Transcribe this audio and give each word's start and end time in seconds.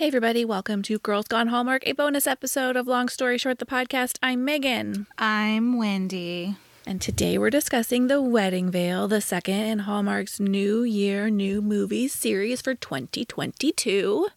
Hey, 0.00 0.06
everybody, 0.06 0.46
welcome 0.46 0.80
to 0.84 0.98
Girls 0.98 1.26
Gone 1.26 1.48
Hallmark, 1.48 1.86
a 1.86 1.92
bonus 1.92 2.26
episode 2.26 2.74
of 2.74 2.86
Long 2.86 3.10
Story 3.10 3.36
Short, 3.36 3.58
the 3.58 3.66
podcast. 3.66 4.16
I'm 4.22 4.46
Megan. 4.46 5.06
I'm 5.18 5.76
Wendy. 5.76 6.56
And 6.86 7.02
today 7.02 7.36
we're 7.36 7.50
discussing 7.50 8.06
The 8.06 8.22
Wedding 8.22 8.70
Veil, 8.70 9.08
the 9.08 9.20
second 9.20 9.56
in 9.56 9.80
Hallmark's 9.80 10.40
New 10.40 10.84
Year, 10.84 11.28
New 11.28 11.60
Movies 11.60 12.14
series 12.14 12.62
for 12.62 12.74
2022. 12.74 14.28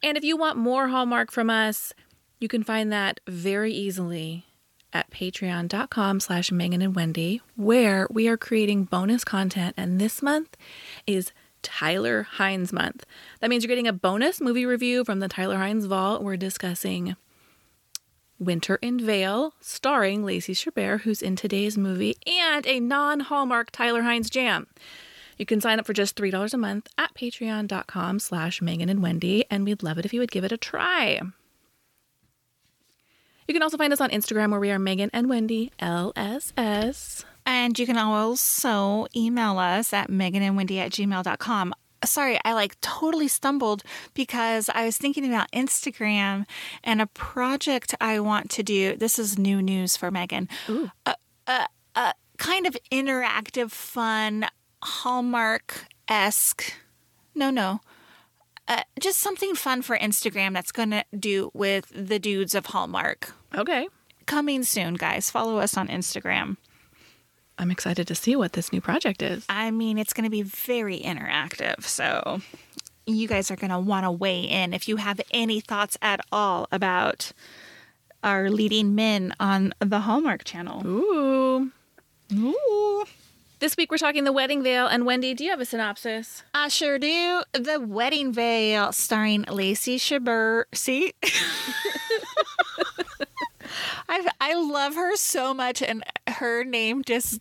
And 0.00 0.16
if 0.16 0.22
you 0.22 0.36
want 0.36 0.58
more 0.58 0.86
Hallmark 0.86 1.32
from 1.32 1.50
us, 1.50 1.92
you 2.38 2.46
can 2.46 2.62
find 2.62 2.92
that 2.92 3.18
very 3.26 3.72
easily 3.72 4.46
at 4.92 5.10
patreon.com 5.10 6.20
slash 6.20 6.52
Megan 6.52 6.82
and 6.82 6.94
Wendy, 6.94 7.40
where 7.56 8.06
we 8.10 8.28
are 8.28 8.36
creating 8.36 8.84
bonus 8.84 9.24
content. 9.24 9.74
And 9.76 10.00
this 10.00 10.22
month 10.22 10.56
is 11.04 11.32
Tyler 11.64 12.28
Hynes 12.36 12.72
month. 12.72 13.04
That 13.40 13.50
means 13.50 13.64
you're 13.64 13.68
getting 13.68 13.88
a 13.88 13.92
bonus 13.92 14.40
movie 14.40 14.66
review 14.66 15.04
from 15.04 15.18
the 15.18 15.28
Tyler 15.28 15.56
Hynes 15.56 15.86
Vault. 15.86 16.22
We're 16.22 16.36
discussing 16.36 17.16
Winter 18.38 18.76
in 18.76 19.00
Vail, 19.00 19.54
starring 19.60 20.24
Lacey 20.24 20.54
Chabert, 20.54 21.00
who's 21.00 21.22
in 21.22 21.34
today's 21.34 21.76
movie, 21.76 22.16
and 22.26 22.66
a 22.66 22.78
non 22.78 23.20
Hallmark 23.20 23.70
Tyler 23.72 24.02
Hynes 24.02 24.30
jam. 24.30 24.66
You 25.38 25.46
can 25.46 25.60
sign 25.60 25.80
up 25.80 25.86
for 25.86 25.92
just 25.92 26.16
$3 26.16 26.54
a 26.54 26.56
month 26.56 26.88
at 26.96 27.14
patreon.com 27.14 28.18
slash 28.20 28.62
Megan 28.62 28.88
and 28.88 29.02
Wendy, 29.02 29.44
and 29.50 29.64
we'd 29.64 29.82
love 29.82 29.98
it 29.98 30.04
if 30.04 30.12
you 30.12 30.20
would 30.20 30.30
give 30.30 30.44
it 30.44 30.52
a 30.52 30.56
try. 30.56 31.20
You 33.48 33.52
can 33.52 33.62
also 33.62 33.76
find 33.76 33.92
us 33.92 34.00
on 34.00 34.10
Instagram 34.10 34.52
where 34.52 34.60
we 34.60 34.70
are 34.70 34.78
Megan 34.78 35.10
and 35.12 35.28
Wendy 35.28 35.72
LSS. 35.80 37.24
And 37.64 37.78
you 37.78 37.86
can 37.86 37.96
also 37.96 39.06
email 39.16 39.58
us 39.58 39.94
at 39.94 40.10
meganandwendy 40.10 40.76
at 40.76 40.92
gmail.com. 40.92 41.72
Sorry, 42.04 42.38
I 42.44 42.52
like 42.52 42.78
totally 42.82 43.26
stumbled 43.26 43.82
because 44.12 44.68
I 44.74 44.84
was 44.84 44.98
thinking 44.98 45.24
about 45.24 45.50
Instagram 45.50 46.44
and 46.82 47.00
a 47.00 47.06
project 47.06 47.94
I 48.02 48.20
want 48.20 48.50
to 48.50 48.62
do. 48.62 48.96
This 48.96 49.18
is 49.18 49.38
new 49.38 49.62
news 49.62 49.96
for 49.96 50.10
Megan. 50.10 50.50
A, 51.46 52.12
kind 52.36 52.66
of 52.66 52.76
interactive, 52.92 53.70
fun, 53.70 54.44
Hallmark 54.82 55.86
esque. 56.06 56.74
No, 57.34 57.48
no. 57.48 57.80
Uh, 58.68 58.82
just 59.00 59.20
something 59.20 59.54
fun 59.54 59.80
for 59.80 59.96
Instagram 59.96 60.52
that's 60.52 60.70
going 60.70 60.90
to 60.90 61.02
do 61.18 61.50
with 61.54 61.90
the 61.94 62.18
dudes 62.18 62.54
of 62.54 62.66
Hallmark. 62.66 63.32
Okay. 63.54 63.88
Coming 64.26 64.64
soon, 64.64 64.94
guys. 64.96 65.30
Follow 65.30 65.56
us 65.56 65.78
on 65.78 65.88
Instagram. 65.88 66.58
I'm 67.58 67.70
excited 67.70 68.06
to 68.08 68.14
see 68.14 68.36
what 68.36 68.52
this 68.52 68.72
new 68.72 68.80
project 68.80 69.22
is. 69.22 69.44
I 69.48 69.70
mean, 69.70 69.98
it's 69.98 70.12
going 70.12 70.24
to 70.24 70.30
be 70.30 70.42
very 70.42 70.98
interactive. 70.98 71.84
So 71.84 72.40
you 73.06 73.28
guys 73.28 73.50
are 73.50 73.56
going 73.56 73.70
to 73.70 73.78
want 73.78 74.04
to 74.04 74.10
weigh 74.10 74.40
in 74.40 74.72
if 74.72 74.88
you 74.88 74.96
have 74.96 75.20
any 75.30 75.60
thoughts 75.60 75.96
at 76.02 76.20
all 76.32 76.66
about 76.72 77.32
our 78.22 78.50
leading 78.50 78.94
men 78.94 79.34
on 79.38 79.74
the 79.80 80.00
Hallmark 80.00 80.44
channel. 80.44 80.86
Ooh. 80.86 81.70
Ooh. 82.32 83.04
This 83.60 83.76
week 83.76 83.90
we're 83.90 83.98
talking 83.98 84.24
The 84.24 84.32
Wedding 84.32 84.62
Veil. 84.62 84.86
And 84.86 85.06
Wendy, 85.06 85.32
do 85.34 85.44
you 85.44 85.50
have 85.50 85.60
a 85.60 85.64
synopsis? 85.64 86.42
I 86.52 86.68
sure 86.68 86.98
do. 86.98 87.42
The 87.52 87.80
Wedding 87.80 88.32
Veil, 88.32 88.92
starring 88.92 89.42
Lacey 89.42 89.98
Chabert. 89.98 90.64
See? 90.74 91.12
I 94.08 94.28
I 94.40 94.54
love 94.54 94.94
her 94.94 95.16
so 95.16 95.54
much, 95.54 95.82
and 95.82 96.04
her 96.34 96.64
name 96.64 97.02
just 97.04 97.40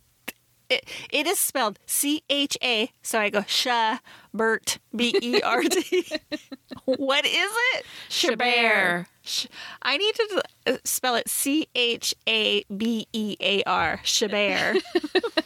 it, 0.69 0.89
it 1.11 1.27
is 1.27 1.39
spelled 1.39 1.80
C 1.86 2.23
H 2.30 2.58
A. 2.63 2.91
So 3.02 3.19
I 3.19 3.30
go 3.30 3.44
Sha 3.47 4.00
Bert 4.33 4.79
B 4.95 5.16
E 5.22 5.41
R 5.41 5.62
T. 5.62 6.06
What 6.85 7.25
is 7.25 7.31
it? 7.75 7.85
Chabert. 8.09 9.06
Sh- 9.22 9.45
I 9.81 9.95
need 9.95 10.16
to 10.16 10.44
uh, 10.68 10.78
spell 10.84 11.16
it 11.16 11.29
C 11.29 11.68
H 11.75 12.13
A 12.28 12.63
B 12.75 13.07
E 13.13 13.38
A 13.40 13.63
R. 13.63 14.01
Chabert. 14.03 14.81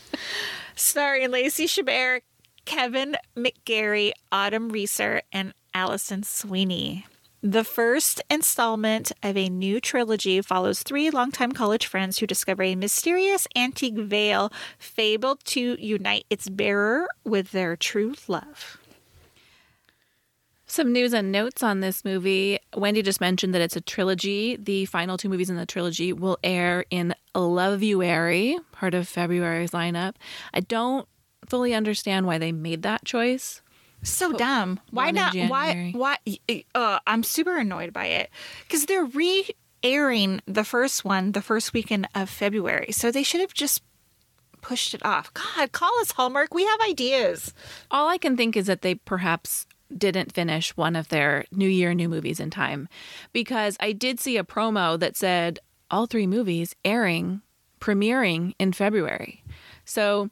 Starring 0.75 1.29
Lacey 1.29 1.67
Chabert, 1.67 2.21
Kevin 2.65 3.17
McGarry, 3.35 4.13
Autumn 4.31 4.69
Reeser, 4.69 5.21
and 5.31 5.53
Alison 5.75 6.23
Sweeney. 6.23 7.05
The 7.43 7.63
first 7.63 8.21
installment 8.31 9.11
of 9.21 9.37
a 9.37 9.47
new 9.47 9.79
trilogy 9.79 10.41
follows 10.41 10.81
three 10.81 11.11
longtime 11.11 11.51
college 11.51 11.85
friends 11.85 12.17
who 12.17 12.25
discover 12.25 12.63
a 12.63 12.75
mysterious 12.75 13.47
antique 13.55 13.95
veil 13.95 14.51
fabled 14.79 15.43
to 15.45 15.77
unite 15.79 16.25
its 16.31 16.49
bearer 16.49 17.07
with 17.23 17.51
their 17.51 17.75
true 17.75 18.15
love. 18.27 18.79
Some 20.65 20.91
news 20.91 21.13
and 21.13 21.31
notes 21.31 21.61
on 21.61 21.79
this 21.79 22.03
movie. 22.03 22.59
Wendy 22.75 23.03
just 23.03 23.21
mentioned 23.21 23.53
that 23.53 23.61
it's 23.61 23.75
a 23.75 23.81
trilogy. 23.81 24.57
The 24.57 24.85
final 24.85 25.15
two 25.15 25.29
movies 25.29 25.49
in 25.49 25.55
the 25.57 25.65
trilogy 25.65 26.11
will 26.11 26.39
air 26.43 26.85
in 26.89 27.13
Loveuary, 27.35 28.57
part 28.71 28.95
of 28.95 29.07
February's 29.07 29.71
lineup. 29.71 30.15
I 30.53 30.61
don't 30.61 31.07
fully 31.47 31.73
understand 31.75 32.25
why 32.25 32.39
they 32.39 32.51
made 32.51 32.81
that 32.81 33.05
choice. 33.05 33.61
So 34.03 34.31
dumb. 34.31 34.79
Why 34.91 35.11
not? 35.11 35.35
Why? 35.35 35.91
Why? 35.93 36.17
Uh, 36.73 36.99
I'm 37.05 37.23
super 37.23 37.57
annoyed 37.57 37.93
by 37.93 38.05
it 38.05 38.29
because 38.63 38.85
they're 38.85 39.05
re-airing 39.05 40.41
the 40.45 40.63
first 40.63 41.03
one 41.03 41.31
the 41.31 41.41
first 41.41 41.73
weekend 41.73 42.07
of 42.15 42.29
February, 42.29 42.91
so 42.91 43.11
they 43.11 43.23
should 43.23 43.41
have 43.41 43.53
just 43.53 43.81
pushed 44.61 44.93
it 44.93 45.05
off. 45.05 45.33
God, 45.33 45.71
call 45.71 45.91
us 46.01 46.11
Hallmark. 46.11 46.53
We 46.53 46.65
have 46.65 46.79
ideas. 46.81 47.53
All 47.91 48.07
I 48.07 48.17
can 48.17 48.37
think 48.37 48.55
is 48.57 48.67
that 48.67 48.81
they 48.81 48.95
perhaps 48.95 49.65
didn't 49.95 50.33
finish 50.33 50.75
one 50.75 50.95
of 50.95 51.07
their 51.09 51.45
New 51.51 51.69
Year, 51.69 51.93
New 51.93 52.09
Movies 52.09 52.39
in 52.39 52.49
time 52.49 52.89
because 53.31 53.77
I 53.79 53.93
did 53.93 54.19
see 54.19 54.37
a 54.37 54.43
promo 54.43 54.99
that 54.99 55.15
said 55.15 55.59
all 55.89 56.05
three 56.05 56.27
movies 56.27 56.75
airing, 56.83 57.41
premiering 57.79 58.53
in 58.59 58.73
February. 58.73 59.43
So 59.85 60.29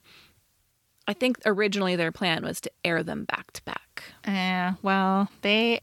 I 1.07 1.13
think 1.13 1.37
originally 1.45 1.95
their 1.95 2.11
plan 2.11 2.43
was 2.43 2.61
to 2.61 2.71
air 2.83 3.03
them 3.03 3.25
back 3.25 3.51
to 3.53 3.63
back. 3.63 4.03
Yeah. 4.25 4.73
Well, 4.81 5.29
they 5.41 5.81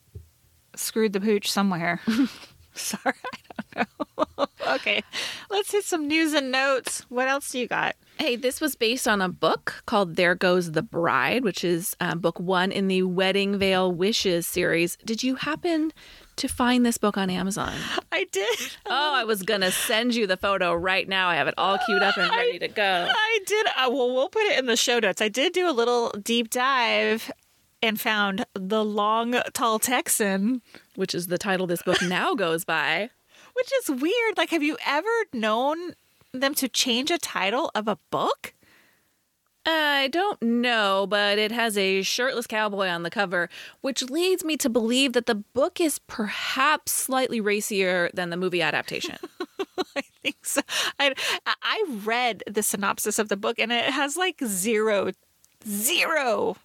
screwed 0.74 1.12
the 1.12 1.20
pooch 1.20 1.50
somewhere. 1.50 2.00
Sorry, 2.74 3.14
I 3.74 3.84
don't 3.84 3.88
know. 4.38 4.46
okay, 4.74 5.02
let's 5.50 5.72
hit 5.72 5.84
some 5.84 6.08
news 6.08 6.32
and 6.32 6.50
notes. 6.50 7.04
What 7.10 7.28
else 7.28 7.50
do 7.50 7.58
you 7.58 7.66
got? 7.66 7.96
Hey, 8.18 8.36
this 8.36 8.60
was 8.60 8.76
based 8.76 9.06
on 9.06 9.20
a 9.20 9.28
book 9.28 9.82
called 9.84 10.16
There 10.16 10.34
Goes 10.34 10.72
the 10.72 10.82
Bride, 10.82 11.44
which 11.44 11.64
is 11.64 11.94
uh, 12.00 12.14
book 12.14 12.40
one 12.40 12.72
in 12.72 12.88
the 12.88 13.02
Wedding 13.02 13.58
Veil 13.58 13.92
Wishes 13.92 14.46
series. 14.46 14.96
Did 15.04 15.22
you 15.22 15.34
happen 15.34 15.92
to 16.37 16.48
find 16.48 16.84
this 16.84 16.98
book 16.98 17.16
on 17.16 17.31
Amazon? 17.31 17.72
I 18.10 18.26
did. 18.32 18.59
Oh, 18.87 19.15
I 19.15 19.25
was 19.25 19.43
going 19.43 19.60
to 19.60 19.70
send 19.70 20.15
you 20.15 20.26
the 20.26 20.37
photo 20.37 20.72
right 20.75 21.09
now. 21.09 21.28
I 21.28 21.37
have 21.37 21.48
it 21.48 21.54
all 21.59 21.78
queued 21.78 22.03
up 22.03 22.16
and 22.16 22.31
ready 22.37 22.59
to 22.59 22.69
go. 22.69 23.06
I 23.10 23.38
did. 23.47 23.66
Uh, 23.69 23.91
well, 23.91 24.15
we'll 24.15 24.28
put 24.28 24.43
it 24.44 24.59
in 24.59 24.66
the 24.66 24.76
show 24.76 24.98
notes. 24.98 25.20
I 25.20 25.28
did 25.28 25.53
do 25.53 25.69
a 25.69 25.72
little 25.72 26.10
deep 26.22 26.50
dive 26.50 27.31
and 27.82 28.00
found 28.00 28.47
the 28.54 28.84
long, 28.84 29.34
tall 29.53 29.78
Texan, 29.78 30.62
Which 30.94 31.15
is 31.15 31.26
the 31.26 31.38
title 31.38 31.66
this 31.66 31.82
book 31.82 32.00
now 32.03 32.34
goes 32.37 32.64
by. 32.64 33.10
which 33.54 33.70
is 33.82 33.91
weird. 34.00 34.37
Like, 34.38 34.50
have 34.50 34.62
you 34.62 34.76
ever 34.87 35.09
known 35.32 35.94
them 36.32 36.54
to 36.54 36.69
change 36.69 37.10
a 37.10 37.19
title 37.19 37.70
of 37.75 37.88
a 37.88 37.99
book? 38.10 38.54
I 39.64 40.08
don't 40.08 40.42
know, 40.42 41.06
but 41.08 41.38
it 41.38 41.52
has 41.52 41.78
a 41.78 42.02
shirtless 42.02 42.48
cowboy 42.48 42.88
on 42.88 43.04
the 43.04 43.10
cover, 43.10 43.48
which 43.80 44.02
leads 44.02 44.44
me 44.44 44.56
to 44.56 44.68
believe 44.68 45.12
that 45.12 45.26
the 45.26 45.36
book 45.36 45.80
is 45.80 46.00
perhaps 46.00 46.90
slightly 46.90 47.40
racier 47.40 48.10
than 48.12 48.30
the 48.30 48.36
movie 48.36 48.62
adaptation. 48.62 49.18
I 49.96 50.02
think 50.22 50.44
so. 50.44 50.62
I 50.98 51.14
I 51.46 51.84
read 52.04 52.42
the 52.46 52.62
synopsis 52.62 53.19
of 53.19 53.28
the 53.28 53.37
book 53.37 53.58
and 53.58 53.70
it 53.70 53.84
has 53.84 54.16
like 54.16 54.40
zero, 54.44 55.12
zero, 55.66 56.56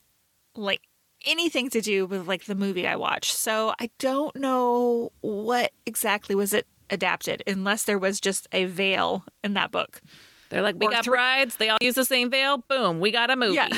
like 0.56 0.82
anything 1.26 1.70
to 1.72 1.82
do 1.82 2.06
with 2.08 2.28
like 2.28 2.46
the 2.46 2.56
movie 2.56 2.88
I 2.88 2.96
watched. 2.96 3.34
So 3.34 3.74
I 3.80 3.92
don't 4.00 4.36
know 4.36 5.12
what 5.22 5.72
exactly 5.86 6.34
was 6.34 6.54
it 6.54 6.66
adapted, 6.90 7.44
unless 7.46 7.84
there 7.84 8.00
was 8.00 8.20
just 8.20 8.48
a 8.52 8.66
veil 8.66 9.24
in 9.44 9.54
that 9.54 9.72
book. 9.72 10.02
They're 10.50 10.62
like, 10.62 10.76
we 10.78 10.88
got 10.88 11.04
three- 11.04 11.18
brides, 11.18 11.58
they 11.58 11.70
all 11.70 11.78
use 11.82 11.96
the 11.96 12.06
same 12.06 12.30
veil. 12.30 12.58
Boom, 12.58 13.00
we 13.00 13.12
got 13.12 13.30
a 13.30 13.36
movie. 13.36 13.56
Yeah. 13.56 13.70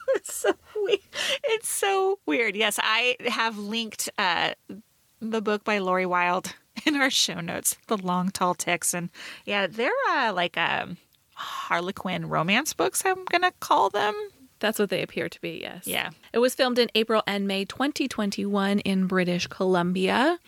it's 0.14 0.34
so 0.34 0.52
weird. 0.76 1.00
It's 1.44 1.68
so 1.68 2.18
weird. 2.26 2.56
Yes, 2.56 2.78
I 2.82 3.16
have 3.26 3.58
linked 3.58 4.08
uh, 4.18 4.52
the 5.20 5.40
book 5.40 5.64
by 5.64 5.78
Lori 5.78 6.06
Wilde 6.06 6.54
in 6.86 6.96
our 6.96 7.10
show 7.10 7.40
notes. 7.40 7.76
The 7.86 7.96
Long 7.96 8.30
Tall 8.30 8.54
Texan. 8.54 9.10
Yeah, 9.44 9.66
they're 9.66 9.90
uh, 10.10 10.32
like 10.34 10.56
um, 10.56 10.96
Harlequin 11.34 12.28
romance 12.28 12.72
books. 12.72 13.02
I'm 13.04 13.24
gonna 13.30 13.52
call 13.60 13.90
them. 13.90 14.14
That's 14.60 14.78
what 14.78 14.90
they 14.90 15.02
appear 15.02 15.28
to 15.28 15.40
be, 15.40 15.60
yes. 15.62 15.86
Yeah. 15.86 16.10
It 16.34 16.38
was 16.38 16.54
filmed 16.54 16.78
in 16.78 16.90
April 16.94 17.22
and 17.26 17.48
May 17.48 17.64
2021 17.64 18.80
in 18.80 19.06
British 19.06 19.46
Columbia. 19.46 20.38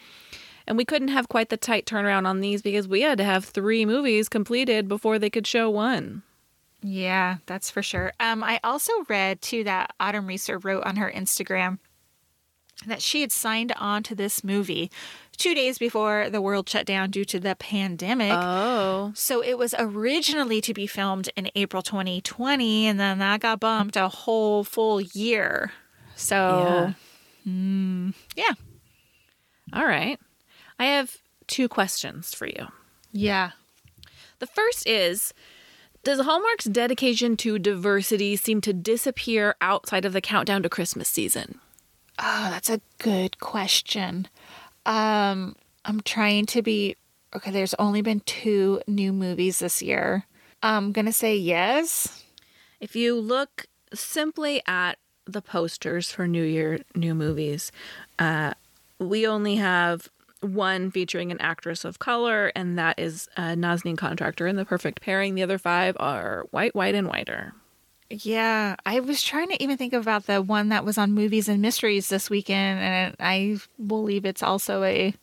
And 0.67 0.77
we 0.77 0.85
couldn't 0.85 1.09
have 1.09 1.29
quite 1.29 1.49
the 1.49 1.57
tight 1.57 1.87
turnaround 1.87 2.27
on 2.27 2.41
these 2.41 2.63
because 2.63 2.87
we 2.89 3.03
had 3.03 3.19
to 3.19 3.25
have 3.25 3.45
three 3.45 3.85
movies 3.85 4.29
completed 4.29 4.89
before 4.89 5.19
they 5.19 5.31
could 5.31 5.47
show 5.47 5.69
one. 5.71 6.23
Yeah, 6.83 7.37
that's 7.47 7.71
for 7.71 7.83
sure. 7.83 8.13
Um, 8.19 8.43
I 8.43 8.59
also 8.65 8.93
read 9.09 9.41
too 9.41 9.65
that 9.65 9.95
Autumn 10.01 10.27
Reeser 10.27 10.59
wrote 10.59 10.85
on 10.85 10.97
her 10.97 11.11
Instagram 11.11 11.79
that 12.87 13.03
she 13.03 13.21
had 13.21 13.31
signed 13.31 13.73
on 13.77 14.03
to 14.03 14.15
this 14.15 14.43
movie 14.43 14.91
two 15.37 15.55
days 15.55 15.79
before 15.79 16.29
the 16.31 16.41
world 16.41 16.69
shut 16.69 16.85
down 16.87 17.11
due 17.11 17.25
to 17.25 17.39
the 17.39 17.55
pandemic. 17.55 18.33
Oh. 18.33 19.13
So 19.15 19.43
it 19.43 19.57
was 19.57 19.75
originally 19.79 20.61
to 20.63 20.75
be 20.75 20.87
filmed 20.87 21.31
in 21.37 21.51
April 21.55 21.83
2020, 21.83 22.87
and 22.87 22.99
then 22.99 23.19
that 23.19 23.41
got 23.41 23.61
bumped 23.61 23.97
a 23.97 24.09
whole 24.09 24.65
full 24.65 25.01
year. 25.01 25.73
So, 26.17 26.93
mm, 27.47 28.15
yeah. 28.37 28.53
All 29.73 29.87
right. 29.87 30.19
I 30.79 30.87
have 30.87 31.19
two 31.47 31.69
questions 31.69 32.35
for 32.35 32.47
you. 32.47 32.69
Yeah. 33.13 33.53
The 34.39 34.47
first 34.47 34.87
is 34.87 35.33
Does 36.03 36.21
Hallmark's 36.21 36.65
dedication 36.65 37.37
to 37.39 37.59
diversity 37.59 38.37
seem 38.37 38.61
to 38.63 38.73
disappear 38.73 39.55
outside 39.61 40.05
of 40.05 40.13
the 40.13 40.21
countdown 40.21 40.63
to 40.63 40.69
Christmas 40.69 41.09
season? 41.09 41.61
Oh, 42.19 42.49
that's 42.51 42.71
a 42.71 42.81
good 42.99 43.39
question. 43.39 44.29
Um, 44.85 45.57
I'm 45.85 46.01
trying 46.01 46.47
to 46.47 46.63
be 46.63 46.97
okay. 47.35 47.51
There's 47.51 47.75
only 47.75 48.03
been 48.03 48.21
two 48.21 48.81
new 48.87 49.13
movies 49.13 49.61
this 49.61 49.83
year. 49.83 50.27
I'm 50.63 50.93
gonna 50.93 51.13
say 51.13 51.37
yes. 51.37 52.25
If 52.81 52.97
you 52.97 53.19
look 53.19 53.67
simply 53.95 54.63
at 54.67 54.99
the 55.25 55.43
posters 55.43 56.11
for 56.11 56.27
New 56.27 56.43
Year 56.43 56.81
new 56.95 57.15
movies, 57.15 57.71
uh, 58.19 58.55
we 58.99 59.27
only 59.27 59.57
have 59.57 60.09
one 60.43 60.91
featuring 60.91 61.31
an 61.33 61.41
actress 61.41 61.85
of 61.85 61.99
color, 61.99 62.53
and 62.55 62.79
that 62.79 62.99
is 62.99 63.29
uh, 63.37 63.53
Nazneen 63.53 63.97
Contractor 63.97 64.47
in 64.47 64.57
The 64.57 64.65
Perfect 64.65 65.01
Pairing. 65.01 65.35
The 65.35 65.43
other 65.43 65.59
five 65.59 65.97
are 65.99 66.47
white, 66.51 66.75
white, 66.75 66.95
and 66.95 67.09
whiter. 67.09 67.55
Yeah, 68.11 68.77
I 68.85 69.01
was 69.01 69.23
trying 69.23 69.49
to 69.49 69.63
even 69.63 69.79
think 69.79 69.95
about 69.95 70.27
the 70.27 70.43
one 70.43 70.69
that 70.69 70.85
was 70.85 70.99
on 70.99 71.13
movies 71.13 71.49
and 71.49 71.63
mysteries 71.63 72.11
this 72.11 72.29
weekend, 72.29 72.81
and 72.81 73.17
I 73.19 73.57
believe 73.85 74.27
it's 74.27 74.43
also 74.43 74.83
a, 74.83 75.15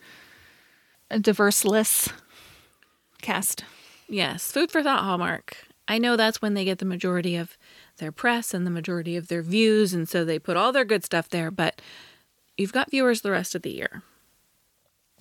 a 1.12 1.20
diverse 1.20 1.64
list 1.64 2.12
cast. 3.22 3.64
Yes, 4.08 4.52
food 4.52 4.72
for 4.72 4.82
thought, 4.82 5.04
Hallmark. 5.04 5.58
I 5.88 6.00
know 6.00 6.16
that's 6.16 6.42
when 6.42 6.56
they 6.56 6.66
get 6.66 6.80
the 6.80 6.86
majority 6.86 7.36
of 7.36 7.58
their 7.98 8.12
press 8.12 8.54
and 8.54 8.66
the 8.66 8.72
majority 8.72 9.16
of 9.16 9.28
their 9.28 9.44
views, 9.44 9.94
and 9.94 10.10
so 10.10 10.26
they 10.26 10.40
put 10.40 10.58
all 10.58 10.72
their 10.72 10.86
good 10.86 11.04
stuff 11.04 11.30
there. 11.30 11.52
But 11.52 11.82
you've 12.58 12.74
got 12.74 12.90
viewers 12.90 13.22
the 13.22 13.32
rest 13.32 13.54
of 13.54 13.62
the 13.62 13.72
year, 13.72 14.02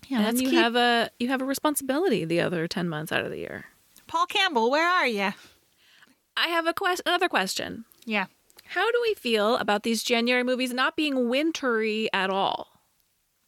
Yeah, 0.07 0.21
and 0.29 0.41
you 0.41 0.51
keep- 0.51 0.59
have 0.59 0.77
a 0.77 1.11
you 1.19 1.29
have 1.29 1.43
a 1.43 1.45
responsibility 1.45 2.25
the 2.25 2.41
other 2.41 2.67
ten 2.69 2.89
months 2.89 3.13
out 3.13 3.25
of 3.25 3.31
the 3.31 3.39
year. 3.39 3.67
Paul 4.07 4.27
Campbell. 4.27 4.71
Where 4.71 4.89
are 4.89 5.07
you? 5.07 5.33
I 6.37 6.49
have 6.49 6.67
a 6.67 6.73
quest 6.73 7.03
another 7.05 7.29
question. 7.29 7.85
Yeah. 8.05 8.27
How 8.65 8.91
do 8.91 8.99
we 9.03 9.15
feel 9.15 9.57
about 9.57 9.83
these 9.83 10.03
January 10.03 10.45
movies 10.45 10.73
not 10.73 10.95
being 10.97 11.29
wintry 11.29 12.09
at 12.13 12.31
all? 12.31 12.69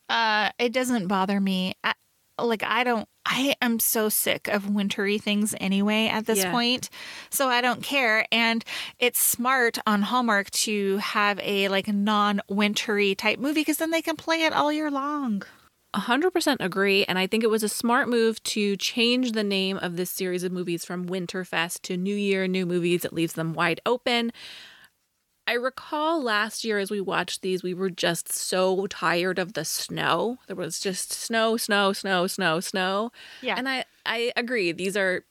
Uh, 0.08 0.50
it 0.58 0.72
doesn't 0.72 1.06
bother 1.06 1.40
me. 1.40 1.74
I, 1.84 1.94
like 2.38 2.62
I 2.64 2.84
don't. 2.84 3.06
I 3.26 3.54
am 3.62 3.78
so 3.78 4.08
sick 4.08 4.48
of 4.48 4.68
wintry 4.68 5.18
things 5.18 5.54
anyway 5.60 6.08
at 6.08 6.26
this 6.26 6.38
Yeah. 6.40 6.50
point, 6.50 6.88
so 7.30 7.48
I 7.48 7.60
don't 7.60 7.82
care. 7.82 8.26
And 8.32 8.64
it's 8.98 9.20
smart 9.20 9.78
on 9.86 10.02
Hallmark 10.02 10.50
to 10.52 10.96
have 10.96 11.38
a 11.42 11.68
like 11.68 11.86
non-wintry 11.86 13.14
type 13.14 13.38
movie 13.38 13.60
because 13.60 13.76
then 13.76 13.90
they 13.92 14.02
can 14.02 14.16
play 14.16 14.42
it 14.44 14.52
all 14.52 14.72
year 14.72 14.90
long. 14.90 15.42
100% 15.94 16.56
agree. 16.60 17.04
And 17.04 17.18
I 17.18 17.26
think 17.26 17.42
it 17.42 17.50
was 17.50 17.62
a 17.62 17.68
smart 17.68 18.08
move 18.08 18.42
to 18.44 18.76
change 18.76 19.32
the 19.32 19.44
name 19.44 19.76
of 19.78 19.96
this 19.96 20.10
series 20.10 20.44
of 20.44 20.52
movies 20.52 20.84
from 20.84 21.06
Winterfest 21.06 21.82
to 21.82 21.96
New 21.96 22.14
Year, 22.14 22.46
New 22.46 22.66
Movies. 22.66 23.04
It 23.04 23.12
leaves 23.12 23.32
them 23.34 23.54
wide 23.54 23.80
open. 23.84 24.32
I 25.46 25.54
recall 25.54 26.22
last 26.22 26.62
year 26.64 26.78
as 26.78 26.92
we 26.92 27.00
watched 27.00 27.42
these, 27.42 27.62
we 27.62 27.74
were 27.74 27.90
just 27.90 28.32
so 28.32 28.86
tired 28.86 29.38
of 29.38 29.54
the 29.54 29.64
snow. 29.64 30.38
There 30.46 30.54
was 30.54 30.78
just 30.78 31.12
snow, 31.12 31.56
snow, 31.56 31.92
snow, 31.92 32.28
snow, 32.28 32.60
snow. 32.60 33.10
Yeah. 33.42 33.56
And 33.56 33.68
I, 33.68 33.84
I 34.06 34.32
agree. 34.36 34.70
These 34.70 34.96
are 34.96 35.24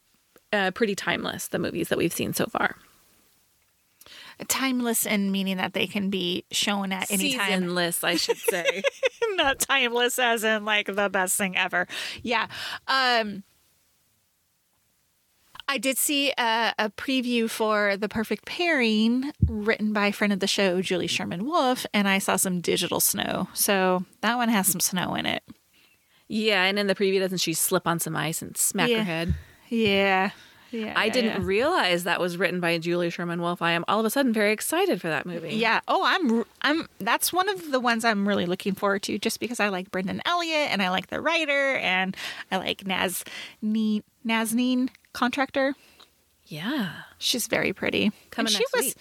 uh, 0.52 0.72
pretty 0.72 0.94
timeless, 0.94 1.48
the 1.48 1.58
movies 1.58 1.88
that 1.88 1.96
we've 1.96 2.12
seen 2.12 2.34
so 2.34 2.46
far. 2.46 2.76
Timeless 4.48 5.06
in 5.06 5.30
meaning 5.32 5.56
that 5.58 5.72
they 5.74 5.86
can 5.86 6.10
be 6.10 6.44
shown 6.50 6.92
at 6.92 7.10
any 7.10 7.34
time. 7.34 7.46
Seasonless, 7.60 8.02
I 8.04 8.16
should 8.16 8.36
say. 8.38 8.82
not 9.34 9.58
timeless 9.60 10.18
as 10.18 10.44
in 10.44 10.64
like 10.64 10.86
the 10.86 11.08
best 11.08 11.36
thing 11.36 11.56
ever. 11.56 11.86
Yeah. 12.22 12.46
Um 12.88 13.42
I 15.68 15.78
did 15.78 15.98
see 15.98 16.32
a, 16.36 16.74
a 16.80 16.90
preview 16.90 17.48
for 17.48 17.96
The 17.96 18.08
Perfect 18.08 18.44
Pairing 18.44 19.30
written 19.46 19.92
by 19.92 20.08
a 20.08 20.12
friend 20.12 20.32
of 20.32 20.40
the 20.40 20.48
show, 20.48 20.82
Julie 20.82 21.06
Sherman 21.06 21.44
Wolfe, 21.44 21.86
and 21.94 22.08
I 22.08 22.18
saw 22.18 22.34
some 22.34 22.60
digital 22.60 22.98
snow. 22.98 23.48
So 23.54 24.04
that 24.20 24.34
one 24.36 24.48
has 24.48 24.66
some 24.66 24.80
snow 24.80 25.14
in 25.14 25.26
it. 25.26 25.44
yeah. 26.26 26.64
And 26.64 26.76
in 26.76 26.88
the 26.88 26.94
preview, 26.96 27.20
doesn't 27.20 27.38
she 27.38 27.52
slip 27.54 27.86
on 27.86 28.00
some 28.00 28.16
ice 28.16 28.42
and 28.42 28.56
smack 28.56 28.88
Yeah. 28.88 28.98
her 28.98 29.04
head? 29.04 29.34
Yeah. 29.68 30.30
Yeah. 30.70 30.92
I 30.96 31.06
yeah, 31.06 31.12
didn't 31.12 31.40
yeah. 31.42 31.46
realize 31.46 32.04
that 32.04 32.20
was 32.20 32.36
written 32.36 32.60
by 32.60 32.78
Julie 32.78 33.10
Sherman 33.10 33.40
Wolfe. 33.40 33.60
I 33.62 33.72
am 33.72 33.84
all 33.88 34.00
of 34.00 34.06
a 34.06 34.10
sudden 34.10 34.32
very 34.32 34.52
excited 34.52 35.00
for 35.00 35.08
that 35.08 35.26
movie. 35.26 35.54
Yeah. 35.56 35.80
Oh, 35.88 36.02
I'm 36.04 36.44
I'm 36.62 36.88
that's 37.00 37.32
one 37.32 37.48
of 37.48 37.70
the 37.70 37.80
ones 37.80 38.04
I'm 38.04 38.26
really 38.26 38.46
looking 38.46 38.74
forward 38.74 39.02
to 39.04 39.18
just 39.18 39.40
because 39.40 39.58
I 39.60 39.68
like 39.68 39.90
Brennan 39.90 40.22
Elliott 40.24 40.70
and 40.70 40.82
I 40.82 40.90
like 40.90 41.08
the 41.08 41.20
writer 41.20 41.76
and 41.76 42.16
I 42.52 42.58
like 42.58 42.86
Naz 42.86 43.24
Ne- 43.62 44.02
Nazneen 44.26 44.90
contractor. 45.12 45.74
Yeah. 46.46 46.90
She's 47.18 47.46
very 47.46 47.72
pretty. 47.72 48.12
Coming 48.30 48.48
And 48.48 48.56
she 48.56 48.58
next 48.58 48.72
was 48.76 48.84
week. 48.84 48.96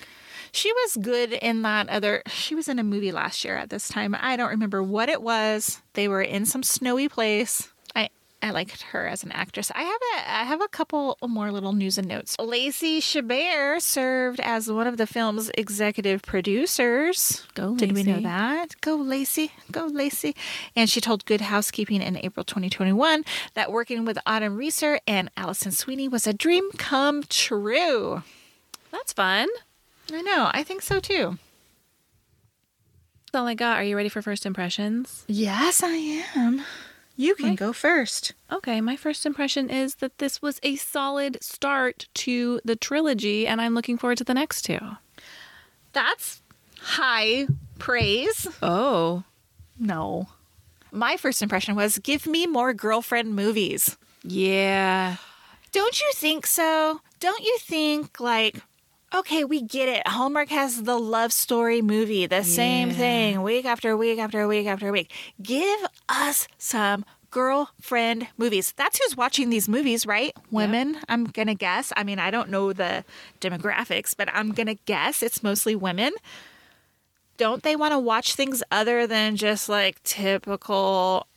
she 0.51 0.71
was 0.73 0.97
good 1.01 1.33
in 1.33 1.61
that 1.63 1.89
other 1.89 2.21
she 2.27 2.55
was 2.55 2.67
in 2.67 2.79
a 2.79 2.83
movie 2.83 3.11
last 3.11 3.43
year 3.45 3.55
at 3.57 3.69
this 3.69 3.87
time. 3.89 4.15
I 4.19 4.35
don't 4.37 4.49
remember 4.49 4.81
what 4.83 5.09
it 5.09 5.21
was. 5.21 5.81
They 5.93 6.07
were 6.07 6.21
in 6.21 6.45
some 6.45 6.63
snowy 6.63 7.09
place. 7.09 7.69
I 8.41 8.51
liked 8.51 8.81
her 8.83 9.05
as 9.05 9.23
an 9.23 9.31
actress. 9.33 9.71
I 9.75 9.81
have 9.83 10.01
a 10.15 10.31
I 10.31 10.43
have 10.43 10.61
a 10.61 10.67
couple 10.69 11.17
more 11.25 11.51
little 11.51 11.73
news 11.73 11.97
and 11.97 12.07
notes. 12.07 12.37
Lacey 12.39 13.01
Chabert 13.01 13.81
served 13.81 14.39
as 14.39 14.71
one 14.71 14.87
of 14.87 14.97
the 14.97 15.05
film's 15.05 15.51
executive 15.57 16.21
producers. 16.21 17.45
Go, 17.53 17.71
Lacey. 17.71 17.85
Did 17.87 17.95
we 17.95 18.03
know 18.03 18.21
that? 18.21 18.79
Go 18.81 18.95
Lacey, 18.95 19.51
go 19.71 19.85
Lacey. 19.87 20.35
And 20.75 20.89
she 20.89 21.01
told 21.01 21.25
Good 21.25 21.41
Housekeeping 21.41 22.01
in 22.01 22.15
April 22.17 22.43
2021 22.45 23.25
that 23.55 23.71
working 23.71 24.05
with 24.05 24.17
Autumn 24.25 24.55
Reeser 24.55 24.99
and 25.05 25.29
Alison 25.35 25.71
Sweeney 25.71 26.07
was 26.07 26.25
a 26.25 26.33
dream 26.33 26.71
come 26.77 27.23
true. 27.23 28.23
That's 28.91 29.11
fun. 29.11 29.49
I 30.13 30.21
know. 30.21 30.49
I 30.53 30.63
think 30.63 30.81
so 30.81 30.99
too. 30.99 31.37
That's 33.31 33.41
all 33.41 33.47
I 33.47 33.53
got. 33.53 33.77
Are 33.77 33.83
you 33.83 33.95
ready 33.95 34.09
for 34.09 34.21
first 34.21 34.45
impressions? 34.45 35.23
Yes, 35.27 35.83
I 35.83 36.23
am. 36.35 36.63
You 37.19 37.35
can 37.35 37.49
My- 37.49 37.55
go 37.55 37.73
first. 37.73 38.31
Okay, 38.49 38.79
my 38.79 38.95
first 38.95 39.25
impression 39.25 39.69
is 39.69 39.95
that 39.95 40.19
this 40.19 40.41
was 40.41 40.57
a 40.63 40.77
solid 40.77 41.37
start 41.43 42.07
to 42.13 42.61
the 42.63 42.77
trilogy, 42.77 43.45
and 43.45 43.59
I'm 43.59 43.73
looking 43.75 43.97
forward 43.97 44.19
to 44.19 44.23
the 44.23 44.33
next 44.33 44.61
two. 44.61 44.79
That's 45.91 46.41
high 46.79 47.47
praise. 47.77 48.47
Oh. 48.61 49.23
No. 49.77 50.29
My 50.93 51.17
first 51.17 51.41
impression 51.41 51.75
was 51.75 51.99
give 51.99 52.25
me 52.25 52.47
more 52.47 52.73
girlfriend 52.73 53.35
movies. 53.35 53.97
Yeah. 54.23 55.17
Don't 55.73 55.99
you 55.99 56.11
think 56.15 56.47
so? 56.47 57.01
Don't 57.19 57.43
you 57.43 57.57
think 57.59 58.21
like 58.21 58.61
okay, 59.13 59.43
we 59.43 59.61
get 59.61 59.89
it. 59.89 60.07
Hallmark 60.07 60.49
has 60.49 60.83
the 60.83 60.97
love 60.97 61.33
story 61.33 61.81
movie, 61.81 62.25
the 62.25 62.43
same 62.43 62.91
thing 62.91 63.41
week 63.41 63.65
after 63.65 63.95
week 63.97 64.19
after 64.19 64.47
week 64.47 64.67
after 64.67 64.91
week. 64.91 65.11
Give 65.41 65.79
us 66.07 66.47
some 66.57 67.05
girlfriend 67.31 68.27
movies. 68.37 68.73
That's 68.75 68.99
who's 68.99 69.15
watching 69.15 69.49
these 69.49 69.69
movies, 69.69 70.05
right? 70.05 70.35
Women, 70.51 70.97
I'm 71.07 71.25
going 71.25 71.47
to 71.47 71.55
guess. 71.55 71.93
I 71.95 72.03
mean, 72.03 72.19
I 72.19 72.31
don't 72.31 72.49
know 72.49 72.73
the 72.73 73.03
demographics, 73.41 74.15
but 74.15 74.29
I'm 74.33 74.51
going 74.51 74.67
to 74.67 74.75
guess 74.85 75.21
it's 75.21 75.43
mostly 75.43 75.75
women. 75.75 76.13
Don't 77.37 77.63
they 77.63 77.75
want 77.75 77.93
to 77.93 77.99
watch 77.99 78.33
things 78.35 78.61
other 78.71 79.07
than 79.07 79.35
just 79.35 79.69
like 79.69 80.01
typical 80.03 81.27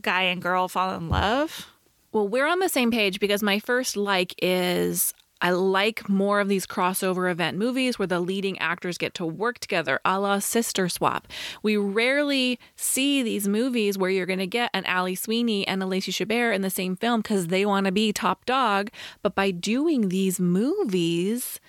guy 0.00 0.22
and 0.22 0.40
girl 0.40 0.68
fall 0.68 0.94
in 0.94 1.08
love? 1.08 1.68
Well, 2.12 2.28
we're 2.28 2.46
on 2.46 2.60
the 2.60 2.68
same 2.68 2.92
page 2.92 3.18
because 3.18 3.42
my 3.42 3.58
first 3.58 3.96
like 3.96 4.34
is 4.40 5.12
I 5.40 5.50
like 5.50 6.08
more 6.08 6.40
of 6.40 6.48
these 6.48 6.66
crossover 6.66 7.30
event 7.30 7.58
movies 7.58 7.98
where 7.98 8.06
the 8.06 8.20
leading 8.20 8.58
actors 8.58 8.96
get 8.96 9.14
to 9.14 9.26
work 9.26 9.58
together, 9.58 10.00
a 10.04 10.18
la 10.18 10.38
Sister 10.38 10.88
Swap. 10.88 11.28
We 11.62 11.76
rarely 11.76 12.58
see 12.76 13.22
these 13.22 13.46
movies 13.46 13.98
where 13.98 14.10
you're 14.10 14.26
going 14.26 14.38
to 14.38 14.46
get 14.46 14.70
an 14.72 14.86
Ali 14.86 15.14
Sweeney 15.14 15.66
and 15.66 15.82
a 15.82 15.86
Lacey 15.86 16.12
Chabert 16.12 16.54
in 16.54 16.62
the 16.62 16.70
same 16.70 16.96
film 16.96 17.20
because 17.20 17.48
they 17.48 17.66
want 17.66 17.86
to 17.86 17.92
be 17.92 18.12
top 18.12 18.46
dog. 18.46 18.90
But 19.22 19.34
by 19.34 19.50
doing 19.50 20.08
these 20.08 20.40
movies, 20.40 21.60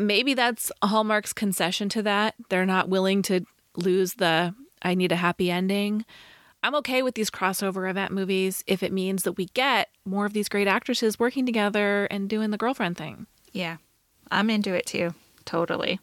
maybe 0.00 0.34
that's 0.34 0.72
Hallmark's 0.82 1.32
concession 1.32 1.88
to 1.90 2.02
that. 2.02 2.36
They're 2.48 2.64
not 2.64 2.88
willing 2.88 3.22
to 3.22 3.44
lose 3.76 4.14
the 4.14 4.54
I 4.82 4.94
need 4.94 5.12
a 5.12 5.16
happy 5.16 5.50
ending. 5.50 6.04
I'm 6.68 6.74
okay 6.74 7.02
with 7.02 7.14
these 7.14 7.30
crossover 7.30 7.88
event 7.88 8.12
movies 8.12 8.62
if 8.66 8.82
it 8.82 8.92
means 8.92 9.22
that 9.22 9.38
we 9.38 9.46
get 9.46 9.88
more 10.04 10.26
of 10.26 10.34
these 10.34 10.50
great 10.50 10.68
actresses 10.68 11.18
working 11.18 11.46
together 11.46 12.04
and 12.10 12.28
doing 12.28 12.50
the 12.50 12.58
girlfriend 12.58 12.98
thing. 12.98 13.26
Yeah, 13.52 13.78
I'm 14.30 14.50
into 14.50 14.74
it 14.74 14.84
too. 14.84 15.14
Totally. 15.46 15.98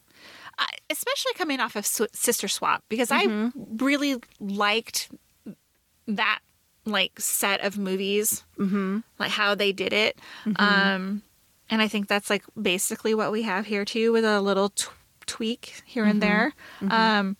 I, 0.57 0.65
especially 0.89 1.33
coming 1.35 1.59
off 1.59 1.75
of 1.75 1.85
Sister 1.85 2.47
Swap, 2.47 2.83
because 2.89 3.11
I 3.11 3.51
really 3.77 4.15
liked 4.39 5.11
that 6.07 6.39
like 6.83 7.19
set 7.19 7.63
of 7.63 7.77
movies, 7.77 8.43
mm-hmm. 8.57 9.01
like 9.19 9.29
how 9.29 9.53
they 9.53 9.71
did 9.71 9.93
it. 9.93 10.17
Um, 10.55 11.21
and 11.69 11.79
I 11.79 11.87
think 11.87 12.07
that's 12.07 12.31
like 12.31 12.43
basically 12.59 13.13
what 13.13 13.31
we 13.31 13.43
have 13.43 13.67
here 13.67 13.85
too, 13.85 14.11
with 14.11 14.25
a 14.25 14.41
little 14.41 14.69
t- 14.69 14.87
tweak 15.27 15.83
here 15.85 16.05
and 16.05 16.23
there. 16.23 16.53
Um, 16.89 17.37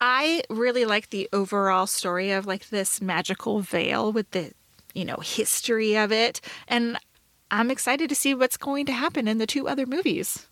I 0.00 0.42
really 0.48 0.84
like 0.84 1.10
the 1.10 1.28
overall 1.32 1.86
story 1.86 2.30
of 2.30 2.46
like 2.46 2.68
this 2.68 3.00
magical 3.00 3.60
veil 3.60 4.12
with 4.12 4.30
the, 4.30 4.52
you 4.94 5.04
know, 5.04 5.16
history 5.16 5.96
of 5.96 6.12
it, 6.12 6.40
and 6.66 6.98
I'm 7.50 7.70
excited 7.70 8.08
to 8.08 8.14
see 8.14 8.34
what's 8.34 8.56
going 8.56 8.86
to 8.86 8.92
happen 8.92 9.26
in 9.26 9.38
the 9.38 9.46
two 9.46 9.68
other 9.68 9.86
movies. 9.86 10.46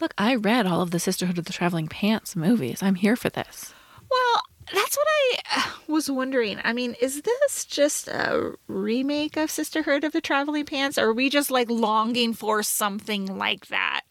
Look, 0.00 0.14
I 0.16 0.34
read 0.36 0.66
all 0.66 0.80
of 0.80 0.92
the 0.92 1.00
Sisterhood 1.00 1.38
of 1.38 1.44
the 1.44 1.52
Traveling 1.52 1.88
Pants 1.88 2.36
movies. 2.36 2.82
I'm 2.82 2.94
here 2.94 3.16
for 3.16 3.28
this. 3.28 3.74
Well, 4.10 4.42
that's 4.72 4.96
what 4.96 5.06
I 5.08 5.36
uh, 5.56 5.70
was 5.88 6.10
wondering. 6.10 6.60
I 6.62 6.72
mean, 6.72 6.94
is 7.00 7.22
this 7.22 7.64
just 7.64 8.08
a 8.08 8.54
remake 8.68 9.36
of 9.36 9.50
Sisterhood 9.50 10.04
of 10.04 10.12
the 10.12 10.20
Traveling 10.20 10.64
Pants, 10.64 10.98
or 10.98 11.06
are 11.06 11.14
we 11.14 11.28
just 11.30 11.50
like 11.50 11.68
longing 11.68 12.32
for 12.32 12.62
something 12.62 13.38
like 13.38 13.66
that 13.68 14.02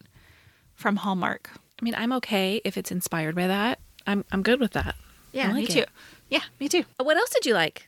from 0.74 0.96
Hallmark? 0.96 1.50
I 1.80 1.84
mean, 1.84 1.94
I'm 1.96 2.12
okay 2.14 2.60
if 2.64 2.76
it's 2.76 2.90
inspired 2.90 3.34
by 3.34 3.46
that. 3.46 3.80
I'm 4.08 4.24
I'm 4.32 4.42
good 4.42 4.58
with 4.58 4.72
that. 4.72 4.96
Yeah, 5.32 5.50
I 5.50 5.52
me 5.52 5.60
like 5.60 5.68
too. 5.68 5.84
Yeah, 6.30 6.40
me 6.58 6.68
too. 6.68 6.84
What 6.96 7.16
else 7.16 7.30
did 7.30 7.44
you 7.46 7.54
like? 7.54 7.86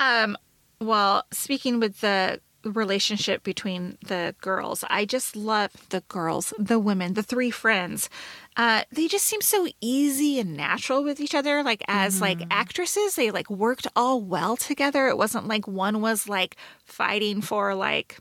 Um, 0.00 0.36
well, 0.80 1.24
speaking 1.30 1.80
with 1.80 2.00
the 2.00 2.40
relationship 2.64 3.44
between 3.44 3.96
the 4.04 4.34
girls, 4.40 4.84
I 4.90 5.04
just 5.04 5.36
love 5.36 5.70
the 5.90 6.00
girls, 6.08 6.52
the 6.58 6.80
women, 6.80 7.14
the 7.14 7.22
three 7.22 7.52
friends. 7.52 8.10
Uh, 8.56 8.82
they 8.90 9.06
just 9.06 9.24
seem 9.24 9.40
so 9.40 9.68
easy 9.80 10.40
and 10.40 10.56
natural 10.56 11.04
with 11.04 11.20
each 11.20 11.34
other. 11.34 11.62
Like 11.62 11.82
as 11.86 12.20
like 12.20 12.42
actresses, 12.50 13.14
they 13.14 13.30
like 13.30 13.48
worked 13.48 13.86
all 13.94 14.20
well 14.20 14.56
together. 14.56 15.06
It 15.06 15.16
wasn't 15.16 15.46
like 15.46 15.68
one 15.68 16.00
was 16.00 16.28
like 16.28 16.56
fighting 16.84 17.40
for 17.40 17.74
like 17.76 18.18